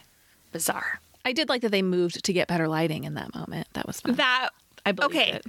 Bizarre. 0.53 1.01
I 1.25 1.33
did 1.33 1.48
like 1.48 1.62
that 1.62 1.70
they 1.70 1.83
moved 1.83 2.25
to 2.25 2.33
get 2.33 2.48
better 2.48 2.68
lighting 2.68 3.05
in 3.05 3.14
that 3.14 3.35
moment. 3.35 3.68
That 3.75 3.87
was 3.87 4.01
fun. 4.01 4.14
That 4.14 4.51
I 4.85 4.92
believe 4.92 5.11
okay. 5.11 5.33
it. 5.33 5.46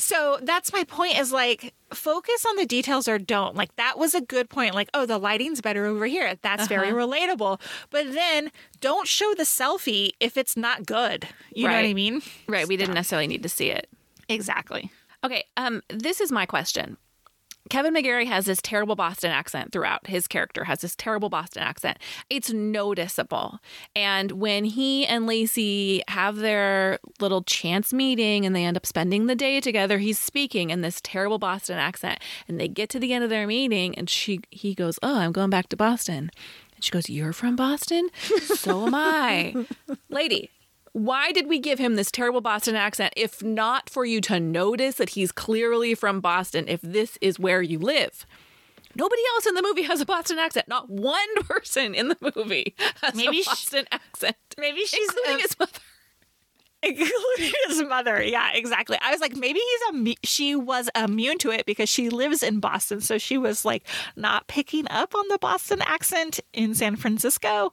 So 0.00 0.38
that's 0.42 0.72
my 0.72 0.84
point 0.84 1.18
is 1.18 1.30
like 1.32 1.74
focus 1.92 2.44
on 2.48 2.56
the 2.56 2.66
details 2.66 3.06
or 3.06 3.18
don't. 3.18 3.54
Like 3.54 3.74
that 3.76 3.98
was 3.98 4.14
a 4.14 4.20
good 4.20 4.48
point. 4.48 4.74
Like, 4.74 4.88
oh, 4.94 5.04
the 5.06 5.18
lighting's 5.18 5.60
better 5.60 5.86
over 5.86 6.06
here. 6.06 6.34
That's 6.42 6.66
very 6.66 6.88
Uh-huh. 6.88 6.96
relatable. 7.06 7.60
But 7.90 8.12
then 8.12 8.50
don't 8.80 9.06
show 9.06 9.34
the 9.36 9.42
selfie 9.42 10.12
if 10.18 10.36
it's 10.36 10.56
not 10.56 10.86
good. 10.86 11.28
You 11.54 11.68
know 11.68 11.74
what 11.74 11.84
I 11.84 11.94
mean? 11.94 12.22
Right. 12.48 12.66
We 12.66 12.76
didn't 12.76 12.94
necessarily 12.94 13.26
need 13.26 13.42
to 13.42 13.48
see 13.48 13.70
it. 13.70 13.88
Exactly. 14.28 14.90
Okay. 15.22 15.44
Um, 15.56 15.82
this 15.88 16.20
is 16.20 16.32
my 16.32 16.46
question. 16.46 16.96
Kevin 17.70 17.94
McGarry 17.94 18.26
has 18.26 18.46
this 18.46 18.60
terrible 18.60 18.96
Boston 18.96 19.30
accent 19.30 19.72
throughout. 19.72 20.08
His 20.08 20.26
character 20.26 20.64
has 20.64 20.80
this 20.80 20.96
terrible 20.96 21.30
Boston 21.30 21.62
accent. 21.62 21.98
It's 22.28 22.52
noticeable. 22.52 23.60
And 23.94 24.32
when 24.32 24.64
he 24.64 25.06
and 25.06 25.26
Lacey 25.26 26.02
have 26.08 26.36
their 26.36 26.98
little 27.20 27.42
chance 27.42 27.92
meeting 27.92 28.44
and 28.44 28.54
they 28.54 28.64
end 28.64 28.76
up 28.76 28.84
spending 28.84 29.26
the 29.26 29.36
day 29.36 29.60
together, 29.60 29.98
he's 29.98 30.18
speaking 30.18 30.70
in 30.70 30.80
this 30.80 31.00
terrible 31.00 31.38
Boston 31.38 31.78
accent. 31.78 32.18
And 32.48 32.58
they 32.58 32.66
get 32.66 32.90
to 32.90 32.98
the 32.98 33.12
end 33.12 33.22
of 33.22 33.30
their 33.30 33.46
meeting 33.46 33.94
and 33.94 34.10
she 34.10 34.40
he 34.50 34.74
goes, 34.74 34.98
"Oh, 35.02 35.18
I'm 35.18 35.32
going 35.32 35.50
back 35.50 35.68
to 35.68 35.76
Boston." 35.76 36.30
And 36.74 36.84
she 36.84 36.90
goes, 36.90 37.08
"You're 37.08 37.32
from 37.32 37.54
Boston? 37.54 38.08
So 38.56 38.86
am 38.86 38.94
I." 38.94 39.54
Lady, 40.08 40.50
why 40.92 41.32
did 41.32 41.46
we 41.48 41.58
give 41.58 41.78
him 41.78 41.96
this 41.96 42.10
terrible 42.10 42.40
Boston 42.40 42.74
accent 42.76 43.12
if 43.16 43.42
not 43.42 43.88
for 43.88 44.04
you 44.04 44.20
to 44.22 44.40
notice 44.40 44.96
that 44.96 45.10
he's 45.10 45.30
clearly 45.32 45.94
from 45.94 46.20
Boston 46.20 46.66
if 46.68 46.80
this 46.82 47.16
is 47.20 47.38
where 47.38 47.62
you 47.62 47.78
live? 47.78 48.26
Nobody 48.96 49.22
else 49.34 49.46
in 49.46 49.54
the 49.54 49.62
movie 49.62 49.82
has 49.82 50.00
a 50.00 50.04
Boston 50.06 50.38
accent. 50.38 50.66
Not 50.66 50.90
one 50.90 51.34
person 51.48 51.94
in 51.94 52.08
the 52.08 52.32
movie 52.36 52.74
has 53.02 53.14
Maybe 53.14 53.40
a 53.40 53.44
Boston 53.44 53.86
accent, 53.92 54.36
Maybe 54.58 54.84
she's 54.84 55.08
including 55.08 55.36
a- 55.36 55.42
his 55.42 55.58
mother. 55.58 55.78
including 56.82 57.52
his 57.68 57.82
mother. 57.84 58.22
Yeah, 58.22 58.50
exactly. 58.52 58.98
I 59.00 59.12
was 59.12 59.20
like, 59.20 59.36
maybe 59.36 59.60
he's 59.60 60.00
a 60.10 60.14
she 60.24 60.56
was 60.56 60.90
immune 60.96 61.38
to 61.38 61.50
it 61.50 61.66
because 61.66 61.88
she 61.88 62.08
lives 62.08 62.42
in 62.42 62.58
Boston, 62.58 63.00
so 63.00 63.16
she 63.18 63.38
was 63.38 63.64
like 63.64 63.86
not 64.16 64.48
picking 64.48 64.86
up 64.90 65.14
on 65.14 65.28
the 65.28 65.38
Boston 65.38 65.82
accent 65.82 66.40
in 66.52 66.74
San 66.74 66.96
Francisco. 66.96 67.72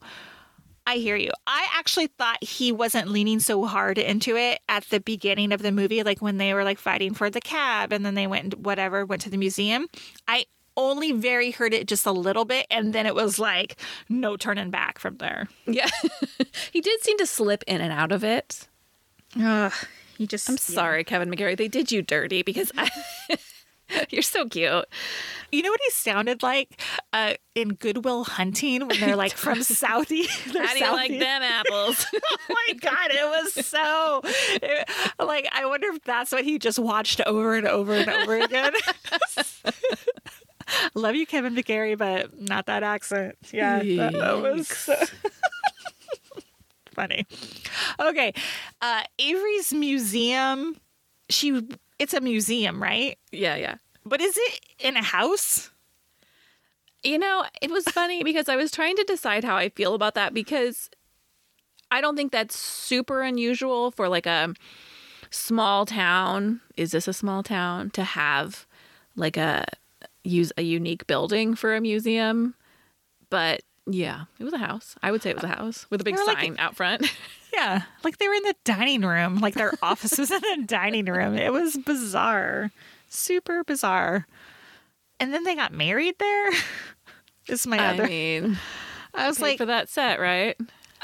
I 0.88 0.96
hear 0.96 1.18
you. 1.18 1.32
I 1.46 1.68
actually 1.76 2.08
thought 2.08 2.42
he 2.42 2.72
wasn't 2.72 3.10
leaning 3.10 3.42
so 3.42 3.66
hard 3.66 3.98
into 3.98 4.38
it 4.38 4.62
at 4.70 4.86
the 4.86 5.02
beginning 5.02 5.52
of 5.52 5.62
the 5.62 5.74
movie, 5.74 6.02
like 6.02 6.22
when 6.22 6.38
they 6.38 6.54
were 6.54 6.64
like 6.64 6.80
fighting 6.80 7.14
for 7.14 7.30
the 7.30 7.42
cab 7.42 7.92
and 7.92 8.06
then 8.06 8.16
they 8.16 8.26
went 8.26 8.58
whatever, 8.58 9.06
went 9.06 9.22
to 9.24 9.30
the 9.30 9.36
museum. 9.36 9.88
I 10.30 10.46
only 10.78 11.12
very 11.12 11.52
heard 11.52 11.74
it 11.74 11.90
just 11.90 12.06
a 12.06 12.12
little 12.14 12.46
bit, 12.46 12.68
and 12.72 12.94
then 12.94 13.06
it 13.06 13.16
was 13.16 13.38
like 13.38 13.76
no 14.08 14.38
turning 14.38 14.70
back 14.70 14.98
from 14.98 15.18
there. 15.18 15.50
Yeah. 15.66 15.90
he 16.72 16.80
did 16.80 17.02
seem 17.04 17.18
to 17.18 17.26
slip 17.26 17.66
in 17.68 17.82
and 17.82 17.92
out 17.92 18.14
of 18.14 18.24
it. 18.24 18.70
Ugh, 19.38 19.74
he 20.18 20.26
just 20.26 20.50
I'm 20.50 20.58
sorry, 20.58 21.04
Kevin 21.04 21.30
McGarry. 21.30 21.58
They 21.58 21.68
did 21.68 21.92
you 21.92 22.02
dirty 22.02 22.44
because 22.44 22.72
I, 22.78 22.90
You're 24.10 24.22
so 24.22 24.48
cute. 24.48 24.86
You 25.52 25.62
know 25.62 25.70
what 25.70 25.80
he 25.86 25.92
sounded 25.92 26.44
like 26.44 26.82
uh, 27.14 27.34
in 27.56 27.70
Good 27.76 28.04
Will 28.04 28.24
Hunting 28.26 28.88
when 28.88 29.00
they're 29.00 29.16
like 29.16 29.34
from 29.34 29.58
Southie. 29.60 30.28
How 30.54 30.74
do 30.74 30.80
you 30.80 30.92
like 30.92 31.12
them 31.12 31.42
apples? 31.44 32.06
oh 32.14 32.20
my 32.50 32.74
god, 32.80 33.12
it 33.12 33.26
was 33.56 33.66
so 33.66 34.22
it- 34.24 34.90
like 35.20 35.48
I 35.54 35.66
wonder 35.66 35.88
if 35.88 36.02
that's 36.04 36.32
what 36.32 36.44
he 36.44 36.60
just 36.60 36.80
watched 36.80 37.22
over 37.26 37.56
and 37.56 37.68
over 37.68 37.94
and 37.94 38.10
over 38.10 38.38
again. 38.38 38.74
Love 40.94 41.16
you, 41.16 41.26
Kevin 41.26 41.56
McGarry, 41.56 41.98
but 41.98 42.40
not 42.42 42.66
that 42.66 42.84
accent. 42.84 43.38
Yeah, 43.54 43.80
that, 43.80 44.14
that 44.14 44.42
was 44.42 44.68
so 44.68 44.96
funny. 46.94 47.26
Okay, 48.00 48.34
uh, 48.82 49.04
Avery's 49.18 49.74
museum. 49.74 50.76
She, 51.30 51.62
it's 52.00 52.14
a 52.14 52.22
museum, 52.22 52.82
right? 52.82 53.18
yeah, 53.32 53.56
yeah. 53.56 53.76
But 54.06 54.22
is 54.22 54.38
it 54.38 54.60
in 54.80 54.96
a 54.96 55.04
house? 55.04 55.72
You 57.04 57.20
know, 57.20 57.46
it 57.62 57.72
was 57.72 57.84
funny 57.86 58.24
because 58.30 58.48
I 58.50 58.56
was 58.56 58.72
trying 58.72 58.96
to 58.96 59.04
decide 59.04 59.44
how 59.44 59.56
I 59.56 59.70
feel 59.70 59.94
about 59.94 60.16
that 60.16 60.34
because 60.34 60.90
I 61.92 62.02
don't 62.02 62.16
think 62.16 62.32
that's 62.32 62.58
super 62.58 63.22
unusual 63.22 63.92
for 63.92 64.08
like 64.08 64.26
a 64.26 64.54
small 65.30 65.86
town. 65.86 66.62
Is 66.76 66.92
this 66.92 67.08
a 67.08 67.14
small 67.14 67.44
town 67.44 67.90
to 67.92 68.04
have 68.04 68.66
like 69.16 69.38
a 69.38 69.66
use 70.24 70.52
a 70.58 70.62
unique 70.62 71.08
building 71.08 71.56
for 71.56 71.76
a 71.76 71.82
museum? 71.82 72.56
But 73.30 73.62
yeah, 73.90 74.26
it 74.40 74.44
was 74.44 74.54
a 74.54 74.58
house. 74.58 74.96
I 75.02 75.12
would 75.12 75.22
say 75.22 75.30
it 75.32 75.36
was 75.38 75.44
a 75.46 75.48
house 75.56 75.86
with 75.90 76.02
a 76.02 76.04
big 76.04 76.16
were 76.18 76.24
like- 76.26 76.40
sign 76.40 76.56
out 76.60 76.76
front. 76.76 77.12
Yeah, 77.54 77.84
like 78.04 78.18
they 78.20 78.28
were 78.28 78.34
in 78.36 78.44
the 78.44 78.56
dining 78.66 79.02
room, 79.02 79.38
like 79.40 79.56
their 79.56 79.74
office 79.82 80.18
was 80.18 80.30
in 80.30 80.42
the 80.42 80.64
dining 80.68 81.06
room. 81.06 81.34
It 81.36 81.52
was 81.52 81.76
bizarre, 81.78 82.70
super 83.10 83.64
bizarre. 83.64 84.28
And 85.20 85.34
then 85.34 85.44
they 85.44 85.56
got 85.56 85.72
married 85.74 86.16
there. 86.20 86.52
Is 87.48 87.66
my 87.66 87.78
I 87.80 87.94
other. 87.94 88.06
mean, 88.06 88.60
I 89.16 89.28
was 89.28 89.40
like, 89.42 89.58
for 89.58 89.66
that 89.66 89.88
set, 89.90 90.20
right? 90.20 90.56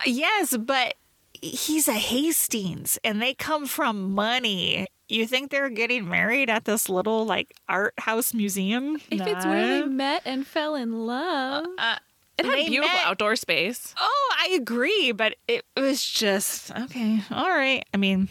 yes, 0.06 0.56
but 0.58 0.96
he's 1.42 1.88
a 1.88 1.94
Hastings, 1.94 3.00
and 3.06 3.20
they 3.22 3.34
come 3.34 3.66
from 3.66 4.12
money. 4.14 4.86
You 5.08 5.26
think 5.26 5.50
they're 5.50 5.70
getting 5.70 6.08
married 6.08 6.50
at 6.50 6.66
this 6.66 6.88
little 6.90 7.26
like 7.26 7.56
art 7.70 7.94
house 7.98 8.34
museum? 8.34 8.98
If 9.10 9.22
it's 9.26 9.46
where 9.46 9.68
they 9.82 9.88
met 9.88 10.22
and 10.26 10.46
fell 10.46 10.76
in 10.76 11.08
love, 11.08 11.66
Uh, 11.80 11.96
it 12.38 12.46
had 12.46 12.56
beautiful 12.68 12.96
met- 12.96 13.06
outdoor 13.06 13.36
space. 13.36 13.94
Oh, 14.00 14.34
I 14.40 14.50
agree, 14.56 15.12
but 15.12 15.36
it 15.48 15.66
was 15.78 16.04
just 16.04 16.72
okay. 16.72 17.22
All 17.32 17.50
right. 17.50 17.86
I 17.94 17.98
mean, 17.98 18.30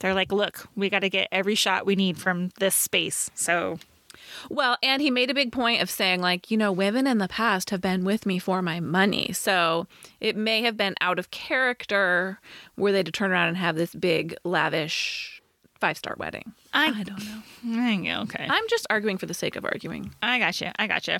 they're 0.00 0.14
like, 0.14 0.32
look, 0.32 0.66
we 0.74 0.90
got 0.90 1.00
to 1.00 1.10
get 1.10 1.28
every 1.32 1.54
shot 1.54 1.86
we 1.86 1.96
need 1.96 2.18
from 2.18 2.50
this 2.58 2.74
space. 2.74 3.30
So, 3.34 3.78
Well, 4.50 4.76
and 4.82 5.00
he 5.00 5.10
made 5.10 5.30
a 5.30 5.34
big 5.34 5.52
point 5.52 5.80
of 5.82 5.88
saying, 5.90 6.20
like, 6.20 6.50
you 6.50 6.56
know, 6.56 6.72
women 6.72 7.06
in 7.06 7.18
the 7.18 7.28
past 7.28 7.70
have 7.70 7.80
been 7.80 8.04
with 8.04 8.26
me 8.26 8.38
for 8.38 8.60
my 8.60 8.80
money. 8.80 9.32
So 9.32 9.86
it 10.20 10.36
may 10.36 10.62
have 10.62 10.76
been 10.76 10.94
out 11.00 11.18
of 11.18 11.30
character 11.30 12.40
were 12.76 12.92
they 12.92 13.02
to 13.02 13.12
turn 13.12 13.30
around 13.30 13.48
and 13.48 13.56
have 13.56 13.76
this 13.76 13.94
big, 13.94 14.34
lavish 14.44 15.40
five 15.80 15.96
star 15.96 16.14
wedding. 16.18 16.52
I, 16.72 16.86
I 16.88 17.02
don't 17.02 17.24
know. 17.24 17.42
I, 17.80 18.22
okay. 18.22 18.46
I'm 18.48 18.68
just 18.68 18.86
arguing 18.90 19.18
for 19.18 19.26
the 19.26 19.34
sake 19.34 19.56
of 19.56 19.64
arguing. 19.64 20.14
I 20.22 20.38
got 20.38 20.60
you. 20.60 20.70
I 20.78 20.86
got 20.86 21.06
you. 21.08 21.18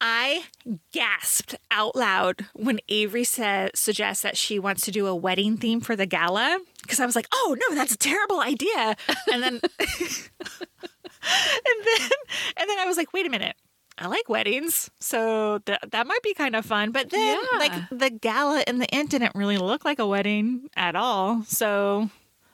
I 0.00 0.44
gasped 0.92 1.56
out 1.70 1.96
loud 1.96 2.46
when 2.54 2.78
Avery 2.88 3.24
said 3.24 3.76
suggests 3.76 4.22
that 4.22 4.36
she 4.36 4.58
wants 4.58 4.84
to 4.84 4.90
do 4.92 5.06
a 5.06 5.14
wedding 5.14 5.56
theme 5.56 5.80
for 5.80 5.96
the 5.96 6.06
gala 6.06 6.60
because 6.82 7.00
I 7.00 7.06
was 7.06 7.16
like, 7.16 7.26
"Oh 7.32 7.56
no, 7.68 7.74
that's 7.74 7.92
a 7.94 7.98
terrible 7.98 8.40
idea." 8.40 8.96
And 9.32 9.42
then 9.42 9.60
and 9.80 11.78
then 11.84 12.10
and 12.56 12.68
then 12.70 12.78
I 12.78 12.84
was 12.86 12.96
like, 12.96 13.12
"Wait 13.12 13.26
a 13.26 13.30
minute. 13.30 13.56
I 14.00 14.06
like 14.06 14.28
weddings, 14.28 14.88
so 15.00 15.58
th- 15.66 15.80
that 15.90 16.06
might 16.06 16.22
be 16.22 16.32
kind 16.34 16.54
of 16.54 16.64
fun." 16.64 16.92
But 16.92 17.10
then 17.10 17.38
Yeah. 17.52 17.58
like 17.58 17.72
the 17.90 18.10
gala 18.10 18.62
in 18.66 18.78
the 18.78 18.92
end 18.94 19.08
didn't 19.10 19.34
really 19.34 19.58
look 19.58 19.84
like 19.84 19.98
a 19.98 20.06
wedding 20.06 20.68
at 20.76 20.94
all. 20.94 21.42
So 21.42 22.08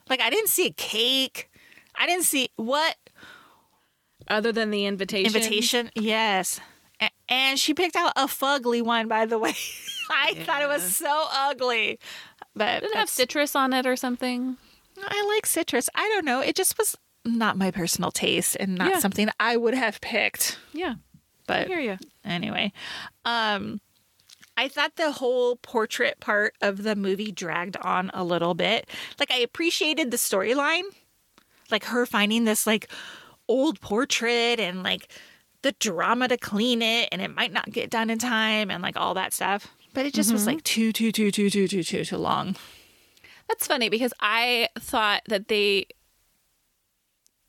like 0.09 0.21
I 0.21 0.29
didn't 0.31 0.49
see 0.49 0.67
a 0.67 0.73
cake. 0.73 1.51
I 1.95 2.07
didn't 2.07 2.23
see 2.25 2.49
what 2.55 2.95
Other 4.27 4.51
than 4.51 4.71
the 4.71 4.85
invitation. 4.85 5.27
Invitation, 5.35 5.91
yes. 5.95 6.59
And 7.27 7.59
she 7.59 7.73
picked 7.73 7.95
out 7.95 8.13
a 8.15 8.25
fugly 8.27 8.81
one, 8.81 9.07
by 9.07 9.25
the 9.25 9.37
way. 9.39 9.53
I 10.11 10.35
thought 10.35 10.61
it 10.61 10.67
was 10.69 10.95
so 10.95 11.27
ugly. 11.31 11.99
But 12.55 12.81
Did 12.81 12.91
it 12.91 12.95
have 12.97 13.09
citrus 13.09 13.55
on 13.55 13.73
it 13.73 13.85
or 13.87 13.95
something? 13.95 14.57
I 15.03 15.25
like 15.35 15.45
citrus. 15.45 15.89
I 15.95 16.07
don't 16.09 16.25
know. 16.25 16.39
It 16.41 16.55
just 16.55 16.77
was 16.77 16.95
not 17.25 17.57
my 17.57 17.71
personal 17.71 18.11
taste 18.11 18.55
and 18.59 18.75
not 18.75 18.91
Yeah. 18.91 18.99
something 18.99 19.29
I 19.39 19.57
would 19.57 19.73
have 19.73 19.99
picked. 20.01 20.59
Yeah. 20.73 20.93
I 20.97 20.97
But 21.47 21.67
hear 21.67 21.79
you. 21.79 21.97
anyway, 22.23 22.71
um, 23.25 23.81
I 24.57 24.67
thought 24.67 24.95
the 24.95 25.11
whole 25.11 25.57
portrait 25.57 26.19
part 26.19 26.53
of 26.61 26.83
the 26.83 26.95
movie 26.95 27.31
dragged 27.31 27.75
on 27.77 28.09
a 28.13 28.23
little 28.23 28.53
bit. 28.53 28.87
Like 29.19 29.31
I 29.31 29.39
appreciated 29.39 30.11
the 30.11 30.17
storyline, 30.17 30.83
like 31.69 31.85
her 31.85 32.05
finding 32.05 32.45
this 32.45 32.65
like 32.65 32.87
old 33.47 33.81
portrait 33.81 34.59
and 34.59 34.81
like 34.81 35.11
the 35.65 35.71
drama 35.71 36.27
to 36.27 36.37
clean 36.37 36.83
it, 36.83 37.09
and 37.11 37.23
it 37.23 37.33
might 37.35 37.51
not 37.51 37.71
get 37.71 37.89
done 37.89 38.11
in 38.11 38.19
time, 38.19 38.69
and 38.69 38.83
like 38.83 38.95
all 38.95 39.15
that 39.15 39.33
stuff. 39.33 39.67
But 39.95 40.05
it 40.05 40.13
just 40.13 40.31
was 40.31 40.41
mm-hmm. 40.41 40.57
like 40.57 40.63
too, 40.63 40.91
too, 40.91 41.11
too, 41.11 41.31
too, 41.31 41.49
too, 41.49 41.67
too, 41.67 41.83
too, 41.83 42.05
too 42.05 42.17
long. 42.17 42.55
That's 43.47 43.65
funny 43.65 43.89
because 43.89 44.13
I 44.19 44.69
thought 44.77 45.23
that 45.27 45.47
they, 45.47 45.87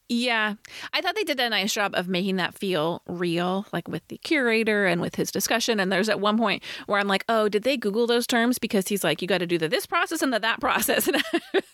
yeah, 0.09 0.55
I 0.92 1.01
thought 1.01 1.16
they 1.16 1.25
did 1.25 1.40
a 1.40 1.51
nice 1.51 1.73
job 1.73 1.95
of 1.95 2.07
making 2.07 2.37
that 2.37 2.55
feel 2.55 3.03
real, 3.07 3.66
like 3.73 3.88
with 3.88 4.07
the 4.07 4.19
curator 4.19 4.87
and 4.87 5.01
with 5.01 5.16
his 5.16 5.33
discussion. 5.33 5.81
And 5.81 5.90
there's 5.90 6.09
at 6.09 6.21
one 6.21 6.38
point 6.38 6.62
where 6.87 7.01
I'm 7.01 7.09
like, 7.09 7.25
oh, 7.29 7.49
did 7.49 7.64
they 7.64 7.77
Google 7.77 8.07
those 8.07 8.27
terms? 8.27 8.59
Because 8.59 8.87
he's 8.87 9.03
like, 9.03 9.21
you 9.21 9.27
got 9.27 9.38
to 9.38 9.47
do 9.47 9.59
the 9.59 9.69
this 9.69 9.85
process 9.85 10.23
and 10.23 10.33
the 10.33 10.38
that 10.38 10.61
process. 10.61 11.09
And 11.09 11.23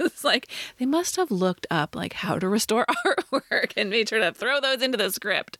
it's 0.01 0.25
like, 0.25 0.49
they 0.79 0.87
must 0.87 1.17
have 1.17 1.31
looked 1.31 1.67
up 1.71 1.95
like 1.95 2.15
how 2.15 2.39
to 2.39 2.49
restore 2.49 2.87
artwork 3.07 3.73
and 3.77 3.91
made 3.91 4.09
sure 4.09 4.21
to 4.21 4.33
throw 4.33 4.61
those 4.61 4.81
into 4.81 4.97
the 4.97 5.11
script. 5.11 5.59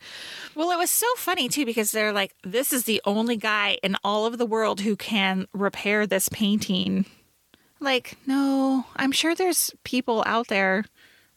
Well, 0.55 0.71
it 0.71 0.79
was 0.79 0.91
so 0.91 1.07
funny 1.17 1.49
too 1.49 1.67
because 1.67 1.93
they're 1.93 2.13
like, 2.13 2.35
this 2.43 2.73
is 2.73 2.85
the 2.85 3.03
only 3.05 3.37
guy 3.37 3.79
in 3.83 3.97
all 4.03 4.25
of 4.25 4.39
the 4.39 4.47
world 4.47 4.81
who 4.81 4.97
can 4.97 5.47
repair 5.53 6.07
this 6.07 6.31
painting. 6.31 7.05
Like, 7.83 8.17
no, 8.27 8.87
I'm 8.95 9.11
sure 9.11 9.35
there's 9.35 9.73
people 9.83 10.23
out 10.25 10.47
there, 10.47 10.85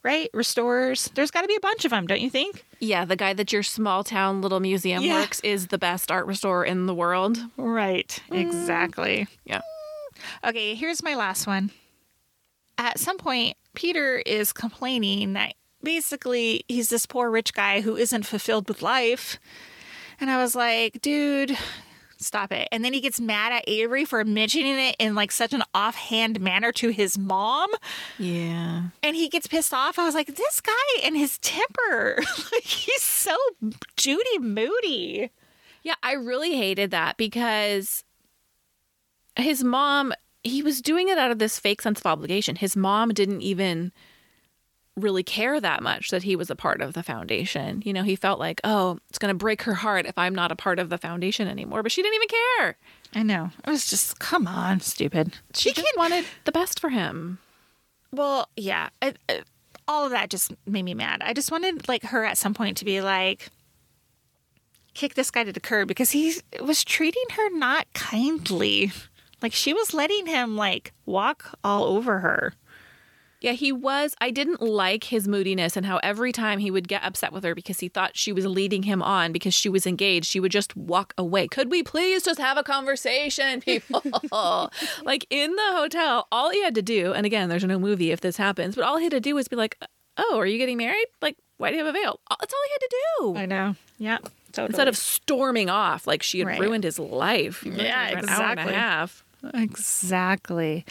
right? 0.05 0.29
Restorers. 0.33 1.09
There's 1.15 1.31
got 1.31 1.41
to 1.41 1.47
be 1.47 1.55
a 1.55 1.59
bunch 1.59 1.83
of 1.83 1.89
them, 1.91 2.05
don't 2.05 2.21
you 2.21 2.29
think? 2.29 2.63
Yeah, 2.79 3.03
the 3.05 3.15
guy 3.15 3.33
that 3.33 3.51
your 3.51 3.63
small 3.63 4.03
town 4.03 4.41
little 4.41 4.59
museum 4.59 5.03
Yeah. 5.03 5.19
works 5.19 5.39
is 5.41 5.67
the 5.67 5.79
best 5.79 6.11
art 6.11 6.27
restorer 6.27 6.63
in 6.63 6.85
the 6.85 6.93
world. 6.93 7.39
Right. 7.57 8.21
Mm. 8.29 8.39
Exactly. 8.39 9.27
Yeah. 9.45 9.61
Okay, 10.45 10.75
here's 10.75 11.01
my 11.03 11.15
last 11.15 11.47
one. 11.47 11.71
At 12.77 12.99
some 12.99 13.17
point, 13.17 13.57
Peter 13.73 14.17
is 14.25 14.53
complaining 14.53 15.33
that 15.33 15.55
basically 15.81 16.63
he's 16.67 16.89
this 16.89 17.05
poor 17.05 17.31
rich 17.31 17.53
guy 17.53 17.81
who 17.81 17.95
isn't 17.97 18.25
fulfilled 18.27 18.67
with 18.69 18.81
life. 18.83 19.39
And 20.19 20.29
I 20.29 20.37
was 20.37 20.55
like, 20.55 21.01
dude, 21.01 21.57
stop 22.17 22.51
it. 22.51 22.67
And 22.71 22.83
then 22.83 22.93
he 22.93 23.01
gets 23.01 23.19
mad 23.19 23.51
at 23.51 23.63
Avery 23.67 24.05
for 24.05 24.23
mentioning 24.23 24.79
it 24.79 24.95
in 24.99 25.15
like 25.15 25.31
such 25.31 25.53
an 25.53 25.63
offhand 25.73 26.39
manner 26.39 26.71
to 26.73 26.89
his 26.89 27.17
mom. 27.17 27.69
Yeah. 28.17 28.83
And 29.03 29.15
he 29.15 29.29
gets 29.29 29.47
pissed 29.47 29.73
off. 29.73 29.99
I 29.99 30.05
was 30.05 30.15
like, 30.15 30.35
this 30.35 30.61
guy 30.61 30.71
and 31.03 31.15
his 31.17 31.37
temper. 31.39 32.17
like 32.51 32.63
he's 32.63 33.01
so 33.01 33.35
Judy 33.97 34.39
moody. 34.39 35.31
Yeah, 35.83 35.95
I 36.01 36.13
really 36.13 36.55
hated 36.55 36.91
that 36.91 37.17
because 37.17 38.03
his 39.35 39.63
mom, 39.63 40.13
he 40.43 40.63
was 40.63 40.81
doing 40.81 41.09
it 41.09 41.17
out 41.17 41.31
of 41.31 41.39
this 41.39 41.59
fake 41.59 41.81
sense 41.81 41.99
of 41.99 42.05
obligation. 42.05 42.55
His 42.55 42.75
mom 42.75 43.09
didn't 43.09 43.41
even 43.41 43.91
really 44.95 45.23
care 45.23 45.59
that 45.59 45.83
much 45.83 46.09
that 46.09 46.23
he 46.23 46.35
was 46.35 46.49
a 46.49 46.55
part 46.55 46.81
of 46.81 46.93
the 46.93 47.03
foundation. 47.03 47.81
You 47.85 47.91
know, 47.93 48.03
he 48.03 48.15
felt 48.15 48.39
like, 48.39 48.61
oh, 48.63 48.97
it's 49.09 49.17
going 49.19 49.33
to 49.33 49.37
break 49.37 49.63
her 49.63 49.73
heart 49.73 50.05
if 50.05 50.17
I'm 50.17 50.33
not 50.33 50.51
a 50.51 50.55
part 50.55 50.79
of 50.79 50.89
the 50.89 50.97
foundation 50.97 51.47
anymore. 51.47 51.83
But 51.83 51.91
she 51.91 52.01
didn't 52.01 52.15
even 52.15 52.27
care. 52.29 52.77
I 53.13 53.23
know. 53.23 53.51
It 53.65 53.69
was 53.69 53.89
just, 53.89 54.19
come 54.19 54.47
on, 54.47 54.79
stupid. 54.79 55.37
She 55.53 55.73
just 55.73 55.87
wanted 55.97 56.25
the 56.45 56.51
best 56.51 56.79
for 56.79 56.89
him. 56.89 57.39
Well, 58.11 58.47
yeah. 58.55 58.89
I, 59.01 59.13
I- 59.27 59.43
all 59.87 60.05
of 60.05 60.11
that 60.11 60.29
just 60.31 60.51
made 60.65 60.81
me 60.83 60.93
mad. 60.95 61.21
I 61.23 61.33
just 61.33 61.51
wanted 61.51 61.87
like 61.87 62.03
her 62.05 62.23
at 62.25 62.37
some 62.39 62.53
point 62.55 62.77
to 62.77 62.85
be 62.85 63.01
like, 63.01 63.49
kick 64.95 65.13
this 65.13 65.29
guy 65.29 65.43
to 65.43 65.51
the 65.53 65.59
curb 65.59 65.87
because 65.87 66.11
he 66.11 66.35
was 66.61 66.83
treating 66.83 67.25
her 67.33 67.49
not 67.51 67.85
kindly. 67.93 68.91
Like 69.41 69.53
she 69.53 69.73
was 69.73 69.93
letting 69.93 70.25
him 70.25 70.55
like 70.55 70.91
walk 71.05 71.55
all 71.63 71.83
over 71.83 72.19
her. 72.19 72.53
Yeah, 73.45 73.51
he 73.53 73.71
was. 73.71 74.15
I 74.19 74.31
didn't 74.31 74.61
like 74.61 75.05
his 75.05 75.27
moodiness 75.27 75.77
and 75.77 75.85
how 75.85 75.97
every 76.03 76.31
time 76.31 76.59
he 76.59 76.71
would 76.71 76.87
get 76.87 77.03
upset 77.03 77.31
with 77.31 77.43
her 77.43 77.53
because 77.53 77.79
he 77.79 77.87
thought 77.89 78.17
she 78.17 78.31
was 78.33 78.45
leading 78.45 78.83
him 78.83 79.01
on 79.03 79.31
because 79.31 79.53
she 79.53 79.69
was 79.69 79.85
engaged, 79.85 80.25
she 80.25 80.39
would 80.39 80.51
just 80.51 80.75
walk 80.75 81.13
away. 81.17 81.47
Could 81.47 81.69
we 81.69 81.83
please 81.83 82.23
just 82.23 82.39
have 82.39 82.57
a 82.57 82.63
conversation, 82.63 83.61
people? 83.69 84.01
like 85.03 85.25
in 85.29 85.55
the 85.55 85.71
hotel, 85.71 86.27
all 86.31 86.49
he 86.49 86.63
had 86.63 86.75
to 86.75 86.81
do, 86.81 87.13
and 87.13 87.25
again, 87.25 87.47
there's 87.49 87.63
no 87.63 87.77
movie 87.79 88.11
if 88.11 88.21
this 88.21 88.37
happens, 88.37 88.75
but 88.75 88.83
all 88.83 88.97
he 88.97 89.03
had 89.05 89.11
to 89.11 89.19
do 89.21 89.35
was 89.35 89.47
be 89.47 89.55
like, 89.55 89.77
oh, 90.17 90.37
are 90.39 90.45
you 90.45 90.57
getting 90.57 90.77
married? 90.77 91.05
Like, 91.21 91.35
why 91.57 91.69
do 91.71 91.77
you 91.77 91.85
have 91.85 91.95
a 91.95 91.97
veil? 91.97 92.19
That's 92.29 92.53
all 92.53 92.59
he 92.65 92.71
had 92.73 92.79
to 92.81 92.95
do. 93.19 93.35
I 93.37 93.45
know. 93.45 93.75
Yeah. 93.97 94.17
Totally. 94.53 94.67
Instead 94.67 94.87
of 94.87 94.97
storming 94.97 95.69
off 95.69 96.07
like 96.07 96.23
she 96.23 96.39
had 96.39 96.47
Right. 96.47 96.59
ruined 96.61 96.83
his 96.85 96.97
life. 96.97 97.63
Yeah, 97.65 98.09
for 98.11 98.17
an 98.19 98.29
hour 98.29 98.41
and 98.51 98.59
a 98.59 98.63
exactly. 98.63 98.73
half. 98.73 99.23
exactly. 99.53 100.85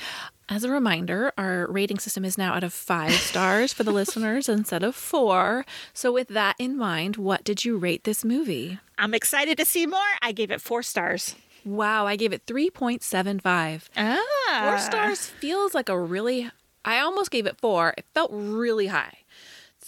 As 0.49 0.63
a 0.63 0.71
reminder, 0.71 1.33
our 1.39 1.67
rating 1.71 1.99
system 1.99 2.25
is 2.25 2.37
now 2.37 2.53
out 2.53 2.65
of 2.65 2.73
five 2.73 3.13
stars 3.13 3.73
for 3.73 3.83
the 3.83 3.93
listeners 4.01 4.49
instead 4.49 4.83
of 4.83 4.95
four. 4.95 5.65
So, 5.95 6.13
with 6.13 6.29
that 6.29 6.57
in 6.59 6.77
mind, 6.77 7.17
what 7.17 7.45
did 7.45 7.65
you 7.65 7.79
rate 7.79 8.05
this 8.05 8.25
movie? 8.25 8.79
I'm 8.99 9.15
excited 9.15 9.57
to 9.59 9.65
see 9.65 9.87
more. 9.87 10.01
I 10.21 10.33
gave 10.33 10.51
it 10.51 10.61
four 10.61 10.83
stars. 10.83 11.35
Wow, 11.65 12.07
I 12.07 12.17
gave 12.17 12.35
it 12.35 12.45
3.75. 12.45 13.89
Ah. 13.97 14.67
Four 14.69 14.79
stars 14.79 15.27
feels 15.29 15.73
like 15.73 15.89
a 15.89 15.99
really, 15.99 16.51
I 16.85 16.99
almost 16.99 17.31
gave 17.31 17.47
it 17.47 17.59
four. 17.59 17.95
It 17.97 18.05
felt 18.13 18.31
really 18.35 18.89
high. 18.89 19.19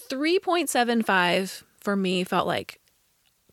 3.75 0.09 1.65
for 1.81 1.97
me 1.97 2.25
felt 2.25 2.47
like 2.47 2.81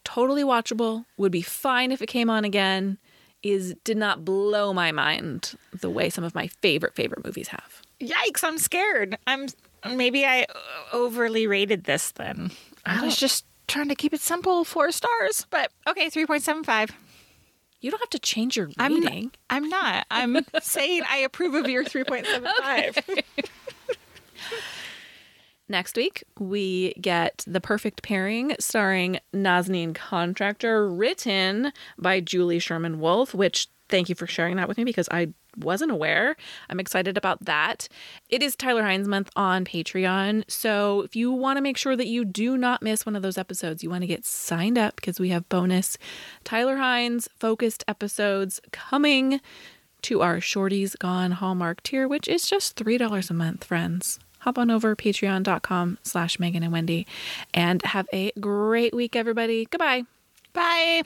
totally 0.06 0.44
watchable, 0.44 1.06
would 1.18 1.32
be 1.32 1.42
fine 1.42 1.92
if 1.92 2.02
it 2.02 2.08
came 2.08 2.30
on 2.30 2.46
again, 2.46 2.98
is 3.44 3.76
did 3.84 3.98
not 3.98 4.26
blow 4.26 4.74
my 4.74 4.92
mind 4.92 5.54
the 5.74 5.90
way 5.90 6.10
some 6.10 6.24
of 6.24 6.34
my 6.34 6.48
favorite, 6.48 6.96
favorite 6.96 7.24
movies 7.24 7.50
have. 7.50 7.82
Yikes! 8.02 8.44
I'm 8.44 8.58
scared. 8.58 9.18
I'm 9.28 9.48
maybe 9.92 10.26
I 10.26 10.48
overly 10.92 11.46
rated 11.46 11.84
this. 11.84 12.12
Then 12.12 12.52
I 12.86 13.04
was 13.04 13.14
oh. 13.14 13.18
just 13.18 13.46
trying 13.68 13.90
to 13.90 13.96
keep 13.96 14.14
it 14.14 14.22
simple. 14.22 14.64
Four 14.64 14.92
stars, 14.92 15.46
but 15.50 15.72
okay, 15.88 16.10
three 16.10 16.26
point 16.26 16.44
seven 16.44 16.64
five. 16.64 16.92
You 17.82 17.92
don't 17.92 18.00
have 18.00 18.10
to 18.12 18.20
change 18.20 18.56
your 18.56 18.70
I'm 18.80 19.02
rating. 19.02 19.32
I'm 19.50 19.68
not. 19.68 20.08
I'm 20.10 20.38
saying 20.62 21.04
I 21.10 21.18
approve 21.18 21.54
of 21.54 21.70
your 21.70 21.84
three 21.84 22.06
point 22.06 22.26
seven 22.26 22.50
five. 22.62 22.98
Next 25.70 25.96
week, 25.96 26.24
we 26.38 26.94
get 27.00 27.44
The 27.48 27.62
Perfect 27.62 28.04
Pairing 28.04 28.56
starring 28.60 29.20
Nazneen 29.34 29.96
Contractor, 29.96 30.90
written 30.90 31.72
by 31.98 32.20
Julie 32.20 32.60
Sherman 32.60 33.00
Wolfe, 33.00 33.34
which 33.34 33.70
thank 33.88 34.10
you 34.10 34.16
for 34.16 34.28
sharing 34.28 34.58
that 34.58 34.68
with 34.68 34.78
me 34.78 34.84
because 34.84 35.08
I 35.10 35.30
wasn't 35.58 35.92
aware. 35.92 36.36
I'm 36.70 36.80
excited 36.80 37.18
about 37.18 37.46
that. 37.46 37.88
It 38.28 38.42
is 38.42 38.56
Tyler 38.56 38.84
Hynes 38.84 39.08
month 39.08 39.30
on 39.36 39.66
Patreon. 39.66 40.44
So 40.50 41.02
if 41.02 41.16
you 41.16 41.32
want 41.32 41.58
to 41.58 41.62
make 41.62 41.78
sure 41.78 41.96
that 41.96 42.08
you 42.08 42.26
do 42.26 42.58
not 42.58 42.82
miss 42.82 43.06
one 43.06 43.16
of 43.16 43.22
those 43.22 43.38
episodes, 43.38 43.84
you 43.84 43.90
want 43.90 44.02
to 44.02 44.08
get 44.08 44.26
signed 44.26 44.78
up 44.78 44.96
because 44.96 45.20
we 45.20 45.30
have 45.30 45.48
bonus 45.48 45.98
Tyler 46.44 46.78
Hynes 46.78 47.28
focused 47.40 47.84
episodes 47.88 48.60
coming 48.72 49.40
to 50.02 50.22
our 50.22 50.38
Shorties 50.38 50.98
Gone 50.98 51.32
Hallmark 51.32 51.84
tier, 51.84 52.08
which 52.08 52.28
is 52.28 52.48
just 52.48 52.76
$3 52.76 53.30
a 53.30 53.34
month, 53.34 53.64
friends. 53.64 54.20
Hop 54.44 54.58
on 54.58 54.70
over 54.70 54.96
patreon.com 54.96 55.98
slash 56.04 56.40
Megan 56.40 56.64
and 56.64 56.72
Wendy 56.72 57.08
and 57.54 57.82
have 57.84 58.08
a 58.14 58.32
great 58.40 58.94
week, 58.94 59.16
everybody. 59.16 59.66
Goodbye. 59.66 60.04
Bye. 60.54 61.04